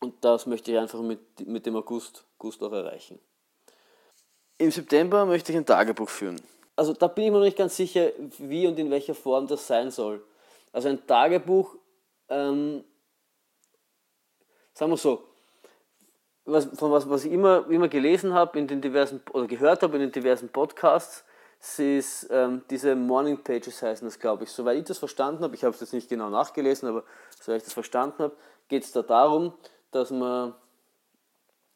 Und 0.00 0.14
das 0.24 0.46
möchte 0.46 0.72
ich 0.72 0.78
einfach 0.78 1.00
mit, 1.00 1.46
mit 1.46 1.66
dem 1.66 1.76
August, 1.76 2.24
August 2.38 2.62
auch 2.62 2.72
erreichen. 2.72 3.20
Im 4.60 4.70
September 4.70 5.24
möchte 5.24 5.52
ich 5.52 5.58
ein 5.58 5.64
Tagebuch 5.64 6.10
führen. 6.10 6.38
Also 6.76 6.92
da 6.92 7.06
bin 7.06 7.24
ich 7.24 7.30
mir 7.30 7.38
noch 7.38 7.44
nicht 7.44 7.56
ganz 7.56 7.76
sicher, 7.76 8.10
wie 8.36 8.66
und 8.66 8.78
in 8.78 8.90
welcher 8.90 9.14
Form 9.14 9.46
das 9.46 9.66
sein 9.66 9.90
soll. 9.90 10.22
Also 10.70 10.90
ein 10.90 11.06
Tagebuch, 11.06 11.76
ähm, 12.28 12.84
sagen 14.74 14.92
wir 14.92 14.98
so, 14.98 15.24
was, 16.44 16.66
von 16.78 16.92
was, 16.92 17.08
was 17.08 17.24
ich 17.24 17.32
immer, 17.32 17.70
immer 17.70 17.88
gelesen 17.88 18.34
habe 18.34 18.58
in 18.58 18.66
den 18.66 18.82
diversen 18.82 19.22
oder 19.32 19.46
gehört 19.46 19.82
habe 19.82 19.94
in 19.96 20.02
den 20.02 20.12
diversen 20.12 20.50
Podcasts, 20.50 21.24
ist 21.78 22.28
ähm, 22.30 22.60
diese 22.68 22.94
Morning 22.94 23.42
Pages 23.42 23.80
heißen 23.80 24.06
das, 24.06 24.18
glaube 24.18 24.44
ich. 24.44 24.50
Soweit 24.50 24.76
ich 24.76 24.84
das 24.84 24.98
verstanden 24.98 25.42
habe, 25.42 25.54
ich 25.54 25.64
habe 25.64 25.74
es 25.74 25.80
jetzt 25.80 25.94
nicht 25.94 26.10
genau 26.10 26.28
nachgelesen, 26.28 26.86
aber 26.86 27.04
soweit 27.40 27.58
ich 27.58 27.64
das 27.64 27.72
verstanden 27.72 28.24
habe, 28.24 28.36
geht 28.68 28.84
es 28.84 28.92
da 28.92 29.00
darum, 29.00 29.54
dass 29.90 30.10
man 30.10 30.54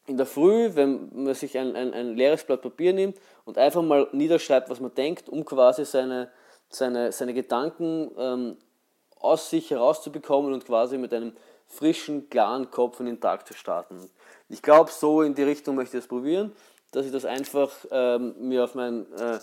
in 0.07 0.17
der 0.17 0.27
Früh, 0.27 0.71
wenn 0.75 1.11
man 1.13 1.35
sich 1.35 1.57
ein, 1.57 1.75
ein, 1.77 1.95
ein 1.95 2.15
leeres 2.15 2.45
Blatt 2.45 2.63
Papier 2.63 2.93
nimmt 2.93 3.19
und 3.45 3.57
einfach 3.57 3.83
mal 3.83 4.09
niederschreibt, 4.13 4.69
was 4.69 4.81
man 4.81 4.95
denkt, 4.95 5.29
um 5.29 5.45
quasi 5.45 5.85
seine, 5.85 6.31
seine, 6.69 7.13
seine 7.13 7.33
Gedanken 7.33 8.11
ähm, 8.19 8.57
aus 9.19 9.49
sich 9.49 9.71
herauszubekommen 9.71 10.53
und 10.53 10.67
quasi 10.67 10.99
mit 10.99 11.15
einem 11.15 11.33
frischen, 11.67 12.29
klaren 12.29 12.71
Kopf 12.71 13.01
in 13.01 13.07
den 13.07 13.21
Tag 13.21 13.47
zu 13.47 13.55
starten. 13.55 14.11
Ich 14.49 14.61
glaube, 14.61 14.91
so 14.91 15.23
in 15.23 15.35
die 15.35 15.43
Richtung 15.43 15.75
möchte 15.75 15.97
ich 15.97 16.05
es 16.05 16.09
probieren, 16.09 16.53
dass 16.93 17.07
ich 17.07 17.13
das 17.13 17.25
einfach 17.25 17.71
ähm, 17.91 18.35
mir 18.39 18.65
auf 18.65 18.75
mein 18.75 19.11
äh, 19.15 19.39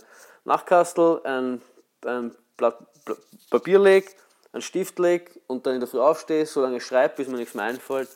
Nachkastel 0.45 1.21
ein, 1.24 1.62
ein 2.06 2.36
Blatt, 2.56 2.78
Blatt 3.04 3.17
Papier 3.50 3.80
lege, 3.80 4.12
einen 4.54 4.62
Stift 4.62 5.00
lege 5.00 5.32
und 5.47 5.65
dann 5.65 5.74
in 5.74 5.80
der 5.80 5.89
Früh 5.89 6.00
aufstehe, 6.00 6.45
so 6.45 6.62
lange 6.62 6.80
schreibe, 6.80 7.15
bis 7.17 7.28
mir 7.28 7.38
nichts 7.38 7.56
mehr 7.56 7.65
einfällt 7.65 8.10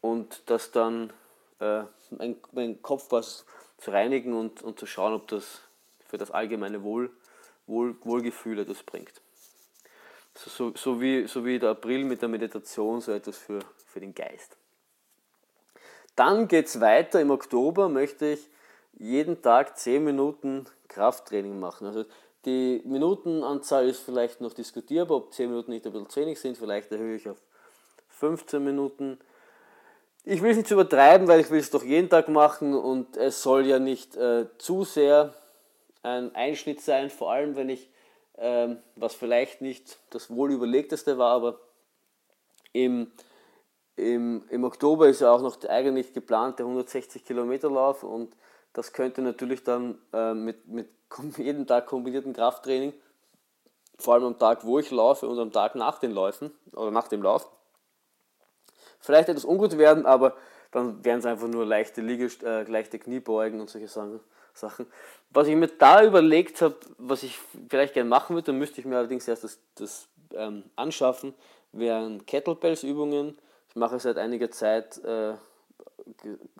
und 0.00 0.42
das 0.46 0.70
dann 0.70 1.12
äh, 1.60 1.82
mein, 2.10 2.36
mein 2.52 2.82
Kopf 2.82 3.06
was 3.10 3.44
zu 3.78 3.90
reinigen 3.90 4.34
und, 4.34 4.62
und 4.62 4.78
zu 4.78 4.86
schauen, 4.86 5.14
ob 5.14 5.28
das 5.28 5.60
für 6.06 6.18
das 6.18 6.30
allgemeine 6.30 6.82
Wohl, 6.82 7.10
Wohl, 7.66 7.96
Wohlgefühl 8.02 8.58
etwas 8.58 8.82
bringt. 8.82 9.20
So, 10.34 10.50
so, 10.50 10.72
so, 10.76 11.00
wie, 11.00 11.26
so 11.26 11.44
wie 11.44 11.58
der 11.58 11.70
April 11.70 12.04
mit 12.04 12.22
der 12.22 12.28
Meditation, 12.28 13.00
so 13.00 13.12
etwas 13.12 13.38
für, 13.38 13.60
für 13.86 14.00
den 14.00 14.14
Geist. 14.14 14.56
Dann 16.16 16.48
geht 16.48 16.66
es 16.66 16.80
weiter. 16.80 17.20
Im 17.20 17.30
Oktober 17.30 17.88
möchte 17.88 18.26
ich 18.26 18.48
jeden 18.98 19.42
Tag 19.42 19.78
10 19.78 20.02
Minuten 20.02 20.66
Krafttraining 20.88 21.60
machen. 21.60 21.86
Also 21.86 22.04
die 22.44 22.82
Minutenanzahl 22.84 23.88
ist 23.88 24.00
vielleicht 24.00 24.40
noch 24.40 24.52
diskutierbar, 24.52 25.18
ob 25.18 25.32
10 25.32 25.50
Minuten 25.50 25.70
nicht 25.70 25.86
ein 25.86 25.92
bisschen 25.92 26.08
zu 26.08 26.20
wenig 26.20 26.40
sind. 26.40 26.56
Vielleicht 26.56 26.90
erhöhe 26.90 27.16
ich 27.16 27.28
auf 27.28 27.38
15 28.08 28.64
Minuten. 28.64 29.18
Ich 30.24 30.42
will 30.42 30.50
es 30.50 30.56
nicht 30.56 30.70
übertreiben, 30.70 31.26
weil 31.28 31.40
ich 31.40 31.50
will 31.50 31.60
es 31.60 31.70
doch 31.70 31.84
jeden 31.84 32.10
Tag 32.10 32.28
machen 32.28 32.74
und 32.74 33.16
es 33.16 33.42
soll 33.42 33.66
ja 33.66 33.78
nicht 33.78 34.16
äh, 34.16 34.46
zu 34.58 34.84
sehr 34.84 35.34
ein 36.02 36.34
Einschnitt 36.34 36.80
sein, 36.80 37.10
vor 37.10 37.32
allem 37.32 37.56
wenn 37.56 37.68
ich, 37.68 37.88
ähm, 38.36 38.78
was 38.96 39.14
vielleicht 39.14 39.60
nicht 39.60 39.98
das 40.10 40.30
wohl 40.30 40.52
überlegteste 40.52 41.18
war, 41.18 41.32
aber 41.32 41.60
im, 42.72 43.10
im, 43.96 44.44
im 44.50 44.64
Oktober 44.64 45.08
ist 45.08 45.20
ja 45.20 45.32
auch 45.32 45.42
noch 45.42 45.62
eigentlich 45.64 46.12
geplant 46.12 46.58
der 46.58 46.66
160 46.66 47.24
Kilometer 47.24 47.70
Lauf 47.70 48.02
und 48.02 48.36
das 48.72 48.92
könnte 48.92 49.22
natürlich 49.22 49.64
dann 49.64 49.98
äh, 50.12 50.34
mit, 50.34 50.68
mit 50.68 50.88
jeden 51.36 51.66
Tag 51.66 51.86
kombinierten 51.86 52.32
Krafttraining, 52.32 52.92
vor 53.98 54.14
allem 54.14 54.24
am 54.24 54.38
Tag, 54.38 54.64
wo 54.64 54.78
ich 54.78 54.90
laufe 54.90 55.26
und 55.26 55.38
am 55.38 55.52
Tag 55.52 55.74
nach 55.74 55.98
den 55.98 56.12
Läufen 56.12 56.52
oder 56.72 56.90
nach 56.90 57.08
dem 57.08 57.22
Lauf, 57.22 57.50
vielleicht 59.00 59.28
etwas 59.28 59.44
ungut 59.44 59.78
werden, 59.78 60.06
aber 60.06 60.36
dann 60.70 61.04
wären 61.04 61.20
es 61.20 61.26
einfach 61.26 61.48
nur 61.48 61.64
leichte, 61.64 62.00
Liegest 62.00 62.42
äh, 62.42 62.64
leichte 62.64 62.98
Kniebeugen 62.98 63.60
und 63.60 63.70
solche 63.70 63.88
Sachen. 63.88 64.86
Was 65.30 65.46
ich 65.46 65.56
mir 65.56 65.68
da 65.68 66.04
überlegt 66.04 66.60
habe, 66.62 66.76
was 66.98 67.22
ich 67.22 67.38
vielleicht 67.68 67.94
gerne 67.94 68.10
machen 68.10 68.34
würde, 68.34 68.46
dann 68.46 68.58
müsste 68.58 68.80
ich 68.80 68.86
mir 68.86 68.96
allerdings 68.96 69.28
erst 69.28 69.44
das, 69.44 69.58
das 69.76 70.08
ähm, 70.34 70.64
anschaffen, 70.76 71.34
wären 71.72 72.26
Kettlebells-Übungen. 72.26 73.38
Ich 73.68 73.76
mache 73.76 73.98
seit 73.98 74.18
einiger 74.18 74.50
Zeit 74.50 74.98
äh, 75.04 75.34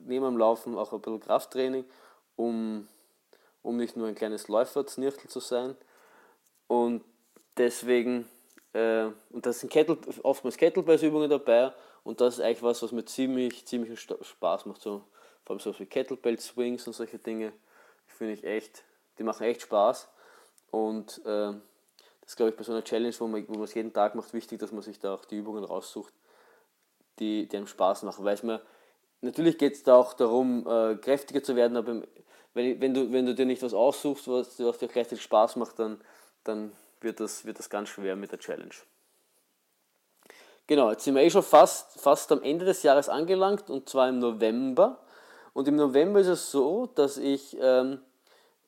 neben 0.00 0.24
dem 0.24 0.38
Laufen 0.38 0.76
auch 0.76 0.92
ein 0.92 1.00
bisschen 1.00 1.20
Krafttraining, 1.20 1.84
um, 2.36 2.88
um 3.62 3.76
nicht 3.76 3.96
nur 3.96 4.06
ein 4.06 4.14
kleines 4.14 4.48
Läuferznirchtel 4.48 5.28
zu 5.28 5.40
sein. 5.40 5.76
Und 6.66 7.02
deswegen, 7.56 8.28
äh, 8.74 9.06
und 9.30 9.44
da 9.44 9.52
sind 9.52 9.72
Kettle, 9.72 9.98
oftmals 10.22 10.56
Kettlebells-Übungen 10.56 11.30
dabei 11.30 11.72
und 12.02 12.20
das 12.20 12.34
ist 12.38 12.44
eigentlich 12.44 12.62
was, 12.62 12.82
was 12.82 12.92
mir 12.92 13.04
ziemlich, 13.04 13.66
ziemlich 13.66 14.00
Spaß 14.00 14.66
macht. 14.66 14.80
So, 14.80 15.04
vor 15.44 15.54
allem 15.54 15.60
so 15.60 15.78
wie 15.78 15.86
Kettlebell 15.86 16.38
Swings 16.38 16.86
und 16.86 16.92
solche 16.92 17.18
Dinge. 17.18 17.52
Finde 18.06 18.34
ich 18.34 18.44
echt, 18.44 18.84
die 19.18 19.22
machen 19.22 19.44
echt 19.44 19.62
Spaß. 19.62 20.08
Und 20.70 21.18
äh, 21.24 21.52
das 22.20 22.32
ist, 22.32 22.36
glaube 22.36 22.50
ich, 22.50 22.56
bei 22.56 22.62
so 22.62 22.72
einer 22.72 22.84
Challenge, 22.84 23.14
wo 23.18 23.26
man, 23.26 23.46
wo 23.48 23.64
es 23.64 23.74
jeden 23.74 23.92
Tag 23.92 24.14
macht, 24.14 24.32
wichtig, 24.34 24.58
dass 24.58 24.72
man 24.72 24.82
sich 24.82 24.98
da 24.98 25.14
auch 25.14 25.24
die 25.24 25.36
Übungen 25.36 25.64
raussucht, 25.64 26.12
die, 27.18 27.48
die 27.48 27.56
einem 27.56 27.66
Spaß 27.66 28.02
machen. 28.02 28.24
Weil 28.24 28.38
man, 28.42 28.60
natürlich 29.20 29.58
geht 29.58 29.74
es 29.74 29.82
da 29.82 29.96
auch 29.96 30.14
darum, 30.14 30.66
äh, 30.66 30.96
kräftiger 30.96 31.42
zu 31.42 31.56
werden, 31.56 31.76
aber 31.76 32.02
wenn, 32.54 32.80
wenn, 32.80 32.94
du, 32.94 33.12
wenn 33.12 33.26
du 33.26 33.34
dir 33.34 33.46
nicht 33.46 33.62
was 33.62 33.74
aussuchst, 33.74 34.28
was, 34.28 34.58
was 34.58 34.78
dir 34.78 34.88
gleichzeitig 34.88 35.22
Spaß 35.22 35.56
macht, 35.56 35.78
dann, 35.78 36.00
dann 36.44 36.72
wird, 37.00 37.20
das, 37.20 37.44
wird 37.44 37.58
das 37.58 37.70
ganz 37.70 37.88
schwer 37.88 38.16
mit 38.16 38.32
der 38.32 38.38
Challenge. 38.38 38.74
Genau, 40.68 40.90
jetzt 40.90 41.04
sind 41.04 41.14
wir 41.14 41.22
eh 41.22 41.30
schon 41.30 41.42
fast, 41.42 41.98
fast 41.98 42.30
am 42.30 42.42
Ende 42.42 42.66
des 42.66 42.82
Jahres 42.82 43.08
angelangt 43.08 43.70
und 43.70 43.88
zwar 43.88 44.10
im 44.10 44.18
November. 44.18 44.98
Und 45.54 45.66
im 45.66 45.76
November 45.76 46.20
ist 46.20 46.26
es 46.26 46.50
so, 46.50 46.84
dass 46.84 47.16
ich, 47.16 47.56
ähm, 47.58 48.00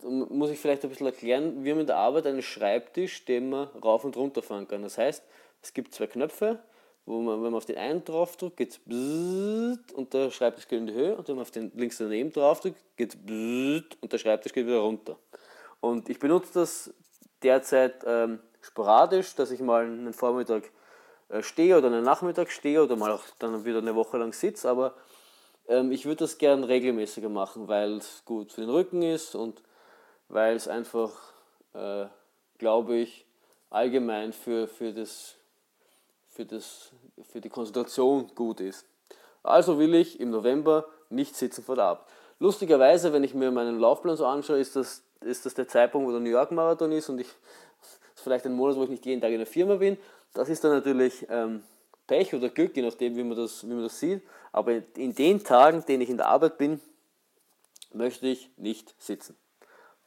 muss 0.02 0.48
ich 0.48 0.58
vielleicht 0.58 0.82
ein 0.82 0.88
bisschen 0.88 1.06
erklären, 1.06 1.62
wir 1.62 1.72
haben 1.72 1.80
in 1.80 1.86
der 1.86 1.98
Arbeit 1.98 2.26
einen 2.26 2.40
Schreibtisch, 2.40 3.26
den 3.26 3.50
man 3.50 3.68
rauf 3.84 4.02
und 4.04 4.16
runter 4.16 4.40
fahren 4.40 4.66
kann. 4.66 4.82
Das 4.82 4.96
heißt, 4.96 5.22
es 5.60 5.74
gibt 5.74 5.94
zwei 5.94 6.06
Knöpfe, 6.06 6.60
wo 7.04 7.20
man, 7.20 7.34
wenn 7.34 7.50
man 7.50 7.56
auf 7.56 7.66
den 7.66 7.76
einen 7.76 8.02
draufdrückt, 8.02 8.56
geht 8.56 8.70
es 8.70 8.80
und 8.88 10.14
der 10.14 10.30
Schreibtisch 10.30 10.68
geht 10.68 10.78
in 10.78 10.86
die 10.86 10.94
Höhe 10.94 11.14
und 11.14 11.28
wenn 11.28 11.34
man 11.34 11.42
auf 11.42 11.50
den 11.50 11.70
links 11.74 11.98
daneben 11.98 12.32
draufdrückt, 12.32 12.80
geht 12.96 13.12
es 13.12 13.94
und 14.00 14.10
der 14.10 14.16
Schreibtisch 14.16 14.54
geht 14.54 14.66
wieder 14.66 14.78
runter. 14.78 15.18
Und 15.80 16.08
ich 16.08 16.18
benutze 16.18 16.60
das 16.60 16.94
derzeit 17.42 17.96
ähm, 18.06 18.38
sporadisch, 18.62 19.34
dass 19.34 19.50
ich 19.50 19.60
mal 19.60 19.84
einen 19.84 20.14
Vormittag 20.14 20.70
stehe 21.40 21.78
oder 21.78 21.86
einen 21.86 22.04
Nachmittag 22.04 22.50
stehe 22.50 22.82
oder 22.82 22.96
mal 22.96 23.12
auch 23.12 23.22
dann 23.38 23.64
wieder 23.64 23.78
eine 23.78 23.94
Woche 23.94 24.18
lang 24.18 24.32
sitze, 24.32 24.68
aber 24.68 24.94
ähm, 25.68 25.92
ich 25.92 26.04
würde 26.04 26.24
das 26.24 26.38
gern 26.38 26.64
regelmäßiger 26.64 27.28
machen, 27.28 27.68
weil 27.68 27.98
es 27.98 28.22
gut 28.24 28.52
für 28.52 28.62
den 28.62 28.70
Rücken 28.70 29.02
ist 29.02 29.34
und 29.34 29.62
weil 30.28 30.56
es 30.56 30.68
einfach, 30.68 31.12
äh, 31.74 32.06
glaube 32.58 32.96
ich, 32.96 33.24
allgemein 33.70 34.32
für, 34.32 34.66
für, 34.66 34.92
das, 34.92 35.36
für, 36.28 36.44
das, 36.44 36.90
für 37.22 37.40
die 37.40 37.48
Konzentration 37.48 38.32
gut 38.34 38.60
ist. 38.60 38.84
Also 39.42 39.78
will 39.78 39.94
ich 39.94 40.20
im 40.20 40.30
November 40.30 40.86
nicht 41.08 41.36
sitzen 41.36 41.62
vor 41.62 41.76
der 41.76 41.84
Arbeit. 41.84 42.06
Lustigerweise, 42.40 43.12
wenn 43.12 43.22
ich 43.22 43.34
mir 43.34 43.50
meinen 43.50 43.78
Laufplan 43.78 44.16
so 44.16 44.26
anschaue, 44.26 44.58
ist 44.58 44.74
das, 44.74 45.04
ist 45.20 45.46
das 45.46 45.54
der 45.54 45.68
Zeitpunkt, 45.68 46.08
wo 46.08 46.12
der 46.12 46.20
New 46.20 46.30
York 46.30 46.50
Marathon 46.50 46.90
ist 46.92 47.08
und 47.08 47.20
ich 47.20 47.28
ist 47.28 48.00
vielleicht 48.14 48.46
ein 48.46 48.52
Monat, 48.52 48.76
wo 48.76 48.84
ich 48.84 48.90
nicht 48.90 49.06
jeden 49.06 49.20
Tag 49.20 49.30
in 49.30 49.38
der 49.38 49.46
Firma 49.46 49.76
bin 49.76 49.96
das 50.34 50.48
ist 50.48 50.62
dann 50.64 50.72
natürlich 50.72 51.26
ähm, 51.28 51.62
Pech 52.06 52.34
oder 52.34 52.48
Glück, 52.48 52.76
je 52.76 52.82
nachdem, 52.82 53.16
wie 53.16 53.24
man, 53.24 53.36
das, 53.36 53.64
wie 53.64 53.72
man 53.72 53.82
das 53.82 53.98
sieht. 53.98 54.22
Aber 54.52 54.72
in 54.96 55.14
den 55.14 55.42
Tagen, 55.44 55.84
denen 55.86 56.02
ich 56.02 56.10
in 56.10 56.16
der 56.16 56.28
Arbeit 56.28 56.58
bin, 56.58 56.80
möchte 57.92 58.26
ich 58.26 58.50
nicht 58.56 58.94
sitzen. 58.98 59.36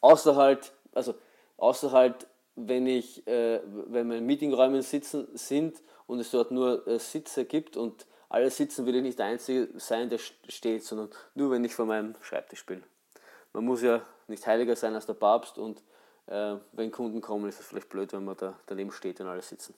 Außer 0.02 0.36
halt, 0.36 0.74
also 0.94 1.16
außer 1.58 1.92
halt, 1.92 2.28
wenn 2.56 2.88
ich, 2.88 3.26
äh, 3.28 3.62
wenn 3.88 4.08
meine 4.08 4.22
Meetingräume 4.22 4.82
sitzen 4.82 5.28
sind 5.34 5.82
und 6.06 6.20
es 6.20 6.32
dort 6.32 6.52
nur 6.52 6.86
äh, 6.88 7.00
Sitze 7.00 7.46
gibt 7.46 7.78
und 7.78 8.06
alle 8.30 8.50
sitzen, 8.50 8.86
will 8.86 8.96
ich 8.96 9.04
nicht 9.04 9.20
der 9.20 9.28
Einzige 9.28 9.70
sein, 9.80 10.10
der 10.10 10.18
steht, 10.18 10.84
sondern 10.84 11.10
nur, 11.36 11.52
wenn 11.52 11.64
ich 11.64 11.74
vor 11.74 11.86
meinem 11.86 12.16
Schreibtisch 12.22 12.66
bin. 12.66 12.84
Man 13.54 13.66
muss 13.66 13.82
ja 13.82 14.02
nicht 14.28 14.46
heiliger 14.46 14.76
sein 14.76 14.96
als 14.96 15.06
der 15.06 15.14
Papst 15.14 15.58
und 15.58 15.84
äh, 16.28 16.56
wenn 16.72 16.92
Kunden 16.92 17.22
kommen, 17.22 17.48
ist 17.48 17.60
es 17.60 17.68
vielleicht 17.68 17.90
blöd, 17.90 18.12
wenn 18.14 18.26
man 18.26 18.36
da 18.38 18.60
daneben 18.66 18.92
steht 18.92 19.22
und 19.22 19.28
alle 19.28 19.42
sitzen. 19.42 19.76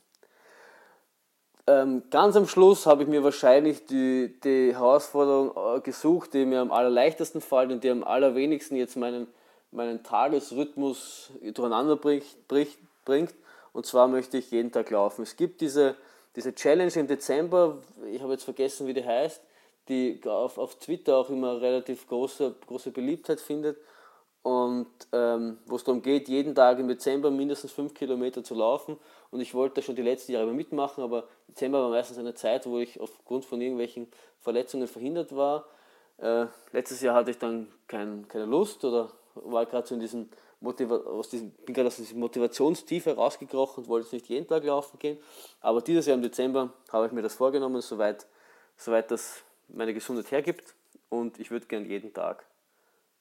Ähm, 1.67 2.03
ganz 2.11 2.35
am 2.35 2.47
Schluss 2.47 2.85
habe 2.85 3.03
ich 3.03 3.09
mir 3.09 3.23
wahrscheinlich 3.23 3.87
die, 3.87 4.39
die 4.43 4.73
Herausforderung 4.73 5.77
äh, 5.77 5.79
gesucht, 5.81 6.33
die 6.35 6.45
mir 6.45 6.61
am 6.61 6.71
allerleichtesten 6.71 7.41
fällt 7.41 7.71
und 7.71 7.83
die 7.83 7.89
am 7.89 8.03
allerwenigsten 8.03 8.77
jetzt 8.77 8.95
meinen, 8.97 9.25
meinen 9.71 10.03
Tagesrhythmus 10.03 11.31
durcheinander 11.41 11.95
bringt, 11.95 12.25
bringt. 12.47 13.33
Und 13.73 13.85
zwar 13.87 14.07
möchte 14.07 14.37
ich 14.37 14.51
jeden 14.51 14.71
Tag 14.71 14.91
laufen. 14.91 15.23
Es 15.23 15.35
gibt 15.35 15.59
diese, 15.59 15.95
diese 16.35 16.53
Challenge 16.53 16.93
im 16.93 17.07
Dezember, 17.07 17.79
ich 18.11 18.21
habe 18.21 18.33
jetzt 18.33 18.43
vergessen, 18.43 18.85
wie 18.85 18.93
die 18.93 19.03
heißt, 19.03 19.41
die 19.89 20.21
auf, 20.23 20.59
auf 20.59 20.75
Twitter 20.75 21.17
auch 21.17 21.31
immer 21.31 21.59
relativ 21.61 22.07
große, 22.07 22.53
große 22.67 22.91
Beliebtheit 22.91 23.41
findet 23.41 23.77
und 24.45 24.85
ähm, 25.11 25.57
wo 25.65 25.75
es 25.75 25.83
darum 25.83 26.03
geht, 26.03 26.29
jeden 26.29 26.53
Tag 26.53 26.77
im 26.77 26.87
Dezember 26.87 27.31
mindestens 27.31 27.71
5 27.71 27.95
Kilometer 27.95 28.43
zu 28.43 28.53
laufen. 28.53 28.95
Und 29.31 29.41
ich 29.41 29.55
wollte 29.55 29.81
schon 29.81 29.95
die 29.95 30.03
letzten 30.03 30.33
Jahre 30.33 30.53
mitmachen, 30.53 31.03
aber 31.03 31.23
Dezember 31.47 31.81
war 31.81 31.89
meistens 31.89 32.19
eine 32.19 32.35
Zeit, 32.35 32.67
wo 32.67 32.77
ich 32.77 32.99
aufgrund 32.99 33.43
von 33.43 33.59
irgendwelchen 33.59 34.07
Verletzungen 34.39 34.87
verhindert 34.87 35.35
war. 35.35 35.65
Äh, 36.19 36.45
letztes 36.73 37.01
Jahr 37.01 37.15
hatte 37.15 37.31
ich 37.31 37.39
dann 37.39 37.71
kein, 37.87 38.27
keine 38.27 38.45
Lust 38.45 38.85
oder 38.85 39.09
war 39.33 39.65
gerade 39.65 39.87
so 39.87 39.95
in 39.95 40.01
diesem 40.01 40.29
Motiva 40.59 40.95
aus 40.95 41.29
diesem, 41.29 41.49
bin 41.49 41.73
gerade 41.73 41.87
aus 41.87 41.95
diesem 41.95 42.19
Motivationstief 42.19 43.07
herausgekrochen 43.07 43.83
und 43.83 43.89
wollte 43.89 44.13
nicht 44.13 44.27
jeden 44.27 44.47
Tag 44.47 44.63
laufen 44.63 44.99
gehen. 44.99 45.17
Aber 45.59 45.81
dieses 45.81 46.05
Jahr 46.05 46.17
im 46.17 46.21
Dezember 46.21 46.71
habe 46.91 47.07
ich 47.07 47.11
mir 47.11 47.23
das 47.23 47.33
vorgenommen, 47.33 47.81
soweit, 47.81 48.27
soweit 48.77 49.09
das 49.09 49.41
meine 49.69 49.95
Gesundheit 49.95 50.29
hergibt. 50.29 50.75
Und 51.09 51.39
ich 51.39 51.49
würde 51.49 51.65
gerne 51.65 51.87
jeden 51.87 52.13
Tag 52.13 52.45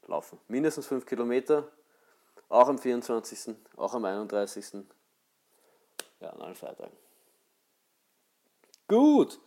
laufen. 0.07 0.39
Mindestens 0.49 0.87
5 0.87 1.07
Kilometer, 1.07 1.69
auch 2.49 2.69
am 2.69 2.79
24., 2.79 3.55
auch 3.77 3.95
am 3.95 4.05
31., 4.05 4.85
ja, 6.21 6.31
an 6.31 6.41
allen 6.41 6.55
Feiertagen. 6.55 6.97
Gut, 8.89 9.39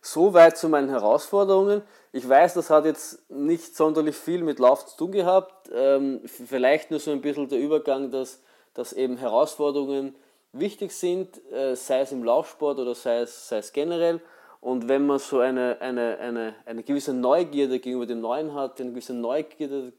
soweit 0.00 0.56
zu 0.56 0.68
meinen 0.68 0.88
Herausforderungen. 0.88 1.82
Ich 2.12 2.26
weiß, 2.28 2.54
das 2.54 2.70
hat 2.70 2.84
jetzt 2.84 3.30
nicht 3.30 3.76
sonderlich 3.76 4.16
viel 4.16 4.42
mit 4.42 4.58
Lauf 4.58 4.86
zu 4.86 4.96
tun 4.96 5.12
gehabt. 5.12 5.70
Ähm, 5.72 6.22
vielleicht 6.24 6.90
nur 6.90 7.00
so 7.00 7.10
ein 7.10 7.20
bisschen 7.20 7.48
der 7.48 7.58
Übergang, 7.58 8.10
dass, 8.10 8.40
dass 8.74 8.92
eben 8.92 9.18
Herausforderungen 9.18 10.14
wichtig 10.52 10.92
sind, 10.92 11.40
äh, 11.52 11.76
sei 11.76 12.00
es 12.00 12.12
im 12.12 12.24
Laufsport 12.24 12.78
oder 12.78 12.94
sei 12.94 13.20
es, 13.20 13.48
sei 13.48 13.58
es 13.58 13.72
generell. 13.72 14.20
Und 14.60 14.88
wenn 14.88 15.06
man 15.06 15.18
so 15.18 15.38
eine, 15.38 15.80
eine, 15.80 16.18
eine, 16.18 16.54
eine 16.66 16.82
gewisse 16.82 17.12
Neugierde 17.12 17.78
gegenüber 17.78 18.06
dem 18.06 18.20
Neuen 18.20 18.54
hat, 18.54 18.80
eine 18.80 18.90
gewisse 18.90 19.14
Neugierde 19.14 19.92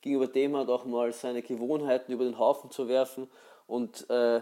gegenüber 0.00 0.26
dem 0.26 0.56
hat, 0.56 0.68
auch 0.68 0.84
mal 0.84 1.12
seine 1.12 1.42
Gewohnheiten 1.42 2.12
über 2.12 2.24
den 2.24 2.38
Haufen 2.38 2.70
zu 2.70 2.88
werfen 2.88 3.28
und 3.66 4.08
äh, 4.08 4.40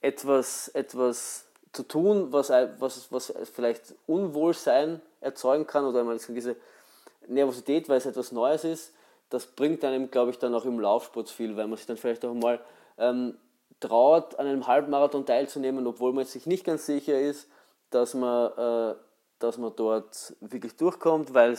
etwas, 0.00 0.68
etwas 0.68 1.46
zu 1.72 1.82
tun, 1.84 2.32
was, 2.32 2.50
was, 2.50 3.10
was 3.10 3.32
vielleicht 3.54 3.94
Unwohlsein 4.06 5.00
erzeugen 5.20 5.66
kann 5.66 5.84
oder 5.84 6.00
eine 6.00 6.16
gewisse 6.16 6.56
Nervosität, 7.26 7.88
weil 7.88 7.98
es 7.98 8.06
etwas 8.06 8.32
Neues 8.32 8.64
ist, 8.64 8.94
das 9.30 9.46
bringt 9.46 9.84
einem, 9.84 10.10
glaube 10.10 10.30
ich, 10.30 10.38
dann 10.38 10.54
auch 10.54 10.64
im 10.64 10.80
Laufsport 10.80 11.28
viel, 11.28 11.56
weil 11.56 11.66
man 11.66 11.76
sich 11.76 11.86
dann 11.86 11.96
vielleicht 11.96 12.24
auch 12.24 12.34
mal 12.34 12.60
ähm, 12.96 13.36
traut, 13.80 14.38
an 14.38 14.46
einem 14.46 14.66
Halbmarathon 14.66 15.26
teilzunehmen, 15.26 15.86
obwohl 15.86 16.12
man 16.12 16.24
sich 16.24 16.46
nicht 16.46 16.64
ganz 16.64 16.86
sicher 16.86 17.18
ist, 17.20 17.48
dass 17.90 18.14
man, 18.14 18.52
äh, 18.52 18.94
dass 19.38 19.58
man 19.58 19.72
dort 19.76 20.34
wirklich 20.40 20.76
durchkommt, 20.76 21.34
weil 21.34 21.56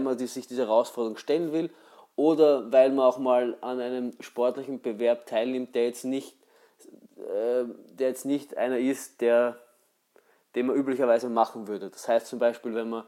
man 0.00 0.16
die, 0.16 0.26
sich 0.26 0.46
diese 0.46 0.62
Herausforderung 0.62 1.16
stellen 1.16 1.52
will 1.52 1.70
oder 2.16 2.70
weil 2.72 2.90
man 2.90 3.06
auch 3.06 3.18
mal 3.18 3.56
an 3.60 3.80
einem 3.80 4.12
sportlichen 4.20 4.80
Bewerb 4.80 5.26
teilnimmt, 5.26 5.74
der 5.74 5.84
jetzt 5.84 6.04
nicht, 6.04 6.36
äh, 7.16 7.64
der 7.92 8.08
jetzt 8.08 8.24
nicht 8.24 8.56
einer 8.56 8.78
ist, 8.78 9.20
der, 9.20 9.58
den 10.54 10.66
man 10.66 10.76
üblicherweise 10.76 11.28
machen 11.28 11.68
würde. 11.68 11.90
Das 11.90 12.08
heißt 12.08 12.26
zum 12.26 12.38
Beispiel, 12.38 12.74
wenn 12.74 12.90
man 12.90 13.04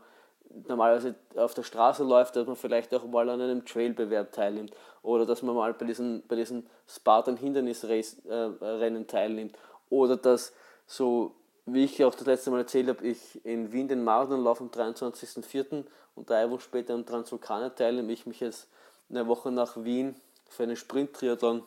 normalerweise 0.69 1.15
auf 1.37 1.55
der 1.55 1.63
Straße 1.63 2.05
läuft, 2.05 2.37
dass 2.37 2.47
man 2.47 2.57
vielleicht 2.57 2.95
auch 2.95 3.05
mal 3.05 3.29
an 3.29 3.41
einem 3.41 3.65
Trailbewerb 3.65 4.33
teilnimmt 4.33 4.75
oder 5.03 5.27
dass 5.27 5.43
man 5.43 5.55
mal 5.55 5.73
bei 5.75 5.87
diesen, 5.87 6.27
bei 6.27 6.37
diesen 6.37 6.69
Spartan 6.87 7.37
Hindernisrennen 7.37 9.03
äh, 9.03 9.07
teilnimmt 9.07 9.57
oder 9.89 10.17
dass 10.17 10.53
so 10.87 11.35
wie 11.73 11.85
ich 11.85 12.05
auch 12.05 12.15
das 12.15 12.27
letzte 12.27 12.51
Mal 12.51 12.61
erzählt 12.61 12.89
habe, 12.89 13.07
ich 13.07 13.45
in 13.45 13.73
Wien 13.73 13.89
den 13.89 14.05
Marathon 14.05 14.43
laufe 14.43 14.65
am 14.65 14.71
23.04. 14.71 15.85
und 16.15 16.31
drei 16.31 16.51
Wochen 16.51 16.61
später 16.61 16.95
am 16.95 17.07
Transvulkaner 17.07 17.75
teilnehme, 17.75 18.13
ich 18.13 18.27
mich 18.27 18.41
jetzt 18.41 18.69
eine 19.09 19.27
Woche 19.27 19.51
nach 19.51 19.83
Wien 19.85 20.15
für 20.49 20.65
einen 20.65 20.77
Sprint-Triathlon 20.77 21.63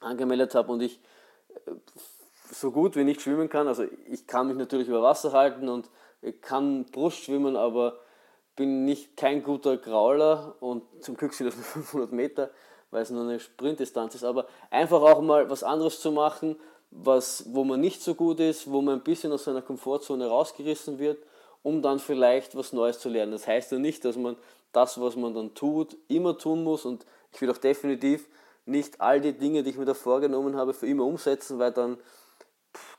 angemeldet 0.00 0.54
habe 0.54 0.72
und 0.72 0.82
ich 0.82 1.00
äh, 1.66 1.72
so 2.50 2.70
gut 2.70 2.96
wie 2.96 3.04
nicht 3.04 3.20
schwimmen 3.20 3.48
kann. 3.48 3.68
Also 3.68 3.84
ich 4.10 4.26
kann 4.26 4.48
mich 4.48 4.56
natürlich 4.56 4.88
über 4.88 5.02
Wasser 5.02 5.32
halten 5.32 5.68
und 5.68 5.88
ich 6.22 6.40
kann 6.40 6.84
Brust 6.86 7.24
schwimmen, 7.24 7.56
aber 7.56 7.98
bin 8.56 8.84
nicht 8.84 9.16
kein 9.16 9.42
guter 9.42 9.76
Grauler 9.76 10.56
und 10.60 10.82
zum 11.00 11.16
Glück 11.16 11.32
sind 11.32 11.46
das 11.46 11.56
nur 11.56 11.64
500 11.84 12.12
Meter, 12.12 12.50
weil 12.90 13.02
es 13.02 13.10
nur 13.10 13.22
eine 13.22 13.38
Sprintdistanz 13.38 14.14
ist. 14.14 14.24
Aber 14.24 14.46
einfach 14.70 15.00
auch 15.02 15.20
mal 15.20 15.48
was 15.50 15.62
anderes 15.62 16.00
zu 16.00 16.12
machen, 16.12 16.56
was, 16.90 17.44
wo 17.52 17.64
man 17.64 17.80
nicht 17.80 18.02
so 18.02 18.14
gut 18.14 18.40
ist, 18.40 18.70
wo 18.70 18.80
man 18.80 18.98
ein 18.98 19.04
bisschen 19.04 19.32
aus 19.32 19.44
seiner 19.44 19.62
Komfortzone 19.62 20.26
rausgerissen 20.26 20.98
wird, 20.98 21.22
um 21.62 21.82
dann 21.82 21.98
vielleicht 21.98 22.56
was 22.56 22.72
Neues 22.72 22.98
zu 22.98 23.08
lernen. 23.08 23.32
Das 23.32 23.46
heißt 23.46 23.72
ja 23.72 23.78
nicht, 23.78 24.04
dass 24.04 24.16
man 24.16 24.36
das, 24.72 25.00
was 25.00 25.16
man 25.16 25.34
dann 25.34 25.54
tut, 25.54 25.96
immer 26.08 26.36
tun 26.38 26.64
muss 26.64 26.84
und 26.84 27.04
ich 27.32 27.40
will 27.40 27.50
auch 27.50 27.58
definitiv 27.58 28.28
nicht 28.64 29.00
all 29.00 29.20
die 29.20 29.32
Dinge, 29.32 29.62
die 29.62 29.70
ich 29.70 29.78
mir 29.78 29.84
da 29.84 29.94
vorgenommen 29.94 30.56
habe, 30.56 30.74
für 30.74 30.86
immer 30.86 31.04
umsetzen, 31.04 31.58
weil 31.58 31.72
dann, 31.72 31.98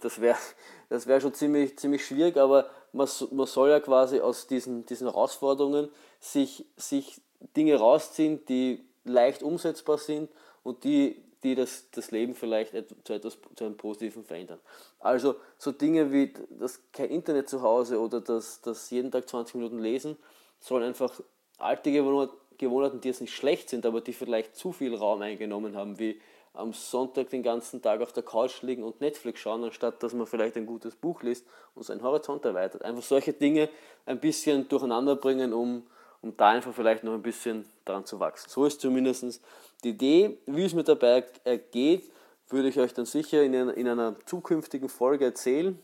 das 0.02 0.19
wäre 0.19 0.38
das 0.89 1.06
wär 1.08 1.21
schon 1.21 1.34
ziemlich, 1.34 1.78
ziemlich 1.78 2.06
schwierig, 2.06 2.38
aber 2.38 2.69
man, 2.91 3.08
man 3.32 3.47
soll 3.47 3.69
ja 3.69 3.80
quasi 3.80 4.19
aus 4.19 4.47
diesen, 4.47 4.86
diesen 4.86 5.08
Herausforderungen 5.08 5.89
sich, 6.19 6.65
sich 6.75 7.21
Dinge 7.56 7.75
rausziehen, 7.75 8.43
die 8.45 8.84
leicht 9.04 9.43
umsetzbar 9.43 9.97
sind 9.97 10.30
und 10.63 10.84
die, 10.84 11.23
die 11.43 11.56
das, 11.56 11.89
das 11.91 12.12
Leben 12.12 12.36
vielleicht 12.36 12.73
zu 13.04 13.13
etwas 13.13 13.38
zu 13.56 13.65
einem 13.65 13.78
Positiven 13.78 14.23
verändern. 14.23 14.60
Also 14.99 15.36
so 15.58 15.71
Dinge 15.71 16.12
wie 16.12 16.34
das 16.49 16.82
kein 16.91 17.10
Internet 17.10 17.49
zu 17.49 17.62
Hause 17.62 17.99
oder 17.99 18.21
das, 18.21 18.62
das 18.62 18.89
jeden 18.89 19.12
Tag 19.12 19.30
20 19.30 19.56
Minuten 19.56 19.80
lesen, 19.80 20.17
sollen 20.60 20.84
einfach 20.84 21.19
alte 21.58 21.91
Gewohnheiten, 21.91 23.02
die 23.02 23.08
jetzt 23.08 23.21
nicht 23.21 23.34
schlecht 23.34 23.69
sind, 23.69 23.86
aber 23.86 24.02
die 24.02 24.13
vielleicht 24.13 24.56
zu 24.56 24.71
viel 24.73 24.95
Raum 24.95 25.21
eingenommen 25.21 25.75
haben, 25.75 25.99
wie 25.99 26.19
am 26.54 26.73
Sonntag 26.73 27.30
den 27.30 27.43
ganzen 27.43 27.82
Tag 27.82 28.02
auf 28.02 28.12
der 28.12 28.23
Couch 28.23 28.62
liegen 28.63 28.84
und 28.84 28.99
Netflix 29.02 29.39
schauen, 29.39 29.63
anstatt 29.63 30.02
dass 30.04 30.13
man 30.13 30.28
vielleicht 30.28 30.58
ein 30.58 30.65
gutes 30.65 30.95
Buch 30.95 31.21
liest 31.21 31.45
und 31.75 31.84
seinen 31.84 32.02
Horizont 32.02 32.43
erweitert. 32.43 32.84
Einfach 32.84 33.04
solche 33.04 33.34
Dinge 33.34 33.69
ein 34.06 34.19
bisschen 34.19 34.67
durcheinander 34.67 35.15
bringen, 35.15 35.54
um, 35.54 35.84
um 36.21 36.36
da 36.36 36.49
einfach 36.49 36.73
vielleicht 36.73 37.04
noch 37.04 37.13
ein 37.13 37.21
bisschen 37.21 37.65
dran 37.86 38.06
zu 38.06 38.19
wachsen. 38.19 38.49
So 38.49 38.65
ist 38.65 38.82
zumindest 38.82 39.41
die 39.84 39.89
Idee. 39.89 40.38
Wie 40.46 40.65
es 40.65 40.74
mir 40.74 40.84
dabei 40.84 41.26
geht, 41.72 42.12
würde 42.50 42.70
ich 42.70 42.80
euch 42.80 42.94
dann 42.94 43.06
sicher 43.06 43.44
in 43.44 43.56
einer, 43.56 43.74
in 43.76 43.88
einer 43.88 44.15
zukünftigen 44.26 44.89
Folge 44.89 45.26
erzählen 45.26 45.80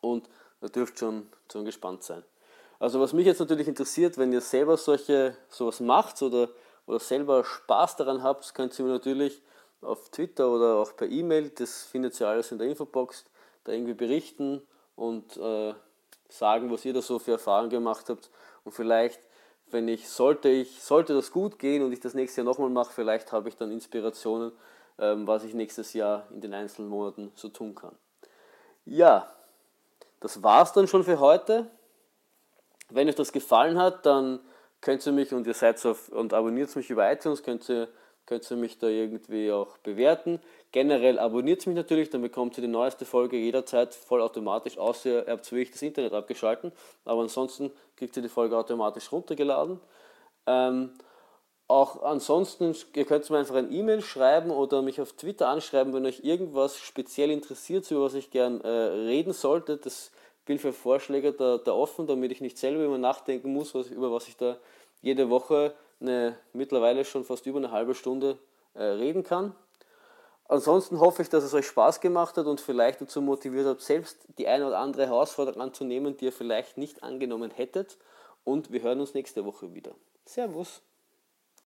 und 0.00 0.28
ihr 0.60 0.68
dürft 0.68 0.98
schon, 0.98 1.28
schon 1.50 1.64
gespannt 1.64 2.02
sein. 2.02 2.22
Also 2.78 3.00
was 3.00 3.12
mich 3.12 3.26
jetzt 3.26 3.40
natürlich 3.40 3.66
interessiert, 3.66 4.18
wenn 4.18 4.32
ihr 4.32 4.40
selber 4.40 4.76
solche 4.76 5.36
sowas 5.48 5.80
macht 5.80 6.22
oder, 6.22 6.48
oder 6.86 7.00
selber 7.00 7.44
Spaß 7.44 7.96
daran 7.96 8.22
habt, 8.22 8.54
könnt 8.54 8.78
ihr 8.78 8.84
mir 8.84 8.92
natürlich 8.92 9.42
auf 9.80 10.10
Twitter 10.10 10.48
oder 10.50 10.76
auch 10.76 10.96
per 10.96 11.08
E-Mail, 11.08 11.50
das 11.50 11.84
findet 11.84 12.20
ihr 12.20 12.28
alles 12.28 12.52
in 12.52 12.58
der 12.58 12.68
Infobox, 12.68 13.24
da 13.64 13.72
irgendwie 13.72 13.94
berichten 13.94 14.62
und 14.96 15.36
äh, 15.36 15.74
sagen, 16.28 16.70
was 16.70 16.84
ihr 16.84 16.92
da 16.92 17.02
so 17.02 17.18
für 17.18 17.32
Erfahrungen 17.32 17.70
gemacht 17.70 18.08
habt. 18.08 18.30
Und 18.64 18.72
vielleicht, 18.72 19.20
wenn 19.70 19.88
ich, 19.88 20.08
sollte 20.08 20.48
ich, 20.48 20.82
sollte 20.82 21.14
das 21.14 21.30
gut 21.30 21.58
gehen 21.58 21.82
und 21.82 21.92
ich 21.92 22.00
das 22.00 22.14
nächste 22.14 22.40
Jahr 22.40 22.46
nochmal 22.46 22.70
mache, 22.70 22.92
vielleicht 22.92 23.32
habe 23.32 23.48
ich 23.48 23.56
dann 23.56 23.70
Inspirationen, 23.70 24.52
ähm, 24.98 25.26
was 25.26 25.44
ich 25.44 25.54
nächstes 25.54 25.92
Jahr 25.92 26.26
in 26.30 26.40
den 26.40 26.54
einzelnen 26.54 26.88
Monaten 26.88 27.32
so 27.34 27.48
tun 27.48 27.74
kann. 27.74 27.94
Ja, 28.84 29.30
das 30.20 30.42
war's 30.42 30.72
dann 30.72 30.88
schon 30.88 31.04
für 31.04 31.20
heute. 31.20 31.70
Wenn 32.90 33.08
euch 33.08 33.14
das 33.14 33.32
gefallen 33.32 33.78
hat, 33.78 34.06
dann 34.06 34.40
könnt 34.80 35.04
ihr 35.06 35.12
mich 35.12 35.32
und 35.32 35.46
ihr 35.46 35.54
seid 35.54 35.84
auf, 35.84 36.08
und 36.08 36.32
abonniert 36.32 36.74
mich 36.74 36.90
über 36.90 37.10
iTunes, 37.10 37.42
könnt 37.42 37.68
ihr, 37.68 37.88
könnt 38.28 38.48
ihr 38.50 38.58
mich 38.58 38.78
da 38.78 38.88
irgendwie 38.88 39.50
auch 39.50 39.78
bewerten. 39.78 40.38
Generell 40.70 41.18
abonniert 41.18 41.66
mich 41.66 41.74
natürlich, 41.74 42.10
dann 42.10 42.20
bekommt 42.20 42.58
ihr 42.58 42.60
die 42.60 42.68
neueste 42.68 43.06
Folge 43.06 43.38
jederzeit 43.38 43.94
vollautomatisch, 43.94 44.76
außer 44.76 45.26
ihr 45.26 45.32
habt 45.32 45.50
wirklich 45.50 45.70
das 45.70 45.80
Internet 45.80 46.12
abgeschalten. 46.12 46.70
Aber 47.06 47.22
ansonsten 47.22 47.72
kriegt 47.96 48.14
ihr 48.18 48.22
die 48.22 48.28
Folge 48.28 48.56
automatisch 48.56 49.10
runtergeladen. 49.10 49.80
Ähm, 50.46 50.90
auch 51.68 52.02
ansonsten, 52.02 52.76
ihr 52.94 53.06
könnt 53.06 53.28
mir 53.30 53.38
einfach 53.38 53.54
ein 53.54 53.72
E-Mail 53.72 54.02
schreiben 54.02 54.50
oder 54.50 54.82
mich 54.82 55.00
auf 55.00 55.14
Twitter 55.14 55.48
anschreiben, 55.48 55.94
wenn 55.94 56.04
euch 56.04 56.20
irgendwas 56.22 56.78
speziell 56.78 57.30
interessiert, 57.30 57.90
über 57.90 58.02
was 58.02 58.14
ich 58.14 58.30
gern 58.30 58.60
äh, 58.60 58.68
reden 58.68 59.32
sollte. 59.32 59.78
Das 59.78 60.12
bin 60.44 60.58
für 60.58 60.74
Vorschläge 60.74 61.32
da, 61.32 61.56
da 61.56 61.72
offen, 61.72 62.06
damit 62.06 62.30
ich 62.32 62.42
nicht 62.42 62.58
selber 62.58 62.84
immer 62.84 62.98
nachdenken 62.98 63.54
muss, 63.54 63.74
was, 63.74 63.88
über 63.88 64.12
was 64.12 64.28
ich 64.28 64.36
da 64.36 64.58
jede 65.00 65.30
Woche 65.30 65.72
eine, 66.00 66.36
mittlerweile 66.52 67.04
schon 67.04 67.24
fast 67.24 67.46
über 67.46 67.58
eine 67.58 67.70
halbe 67.70 67.94
Stunde 67.94 68.38
äh, 68.74 68.82
reden 68.82 69.22
kann. 69.22 69.54
Ansonsten 70.48 70.98
hoffe 70.98 71.22
ich, 71.22 71.28
dass 71.28 71.44
es 71.44 71.52
euch 71.52 71.66
Spaß 71.66 72.00
gemacht 72.00 72.36
hat 72.38 72.46
und 72.46 72.60
vielleicht 72.60 73.02
dazu 73.02 73.20
motiviert 73.20 73.66
hat, 73.66 73.82
selbst 73.82 74.16
die 74.38 74.48
eine 74.48 74.66
oder 74.66 74.78
andere 74.78 75.06
Herausforderung 75.06 75.60
anzunehmen, 75.60 76.16
die 76.16 76.26
ihr 76.26 76.32
vielleicht 76.32 76.78
nicht 76.78 77.02
angenommen 77.02 77.50
hättet. 77.50 77.98
Und 78.44 78.72
wir 78.72 78.80
hören 78.80 79.00
uns 79.00 79.12
nächste 79.12 79.44
Woche 79.44 79.74
wieder. 79.74 79.92
Servus! 80.24 80.82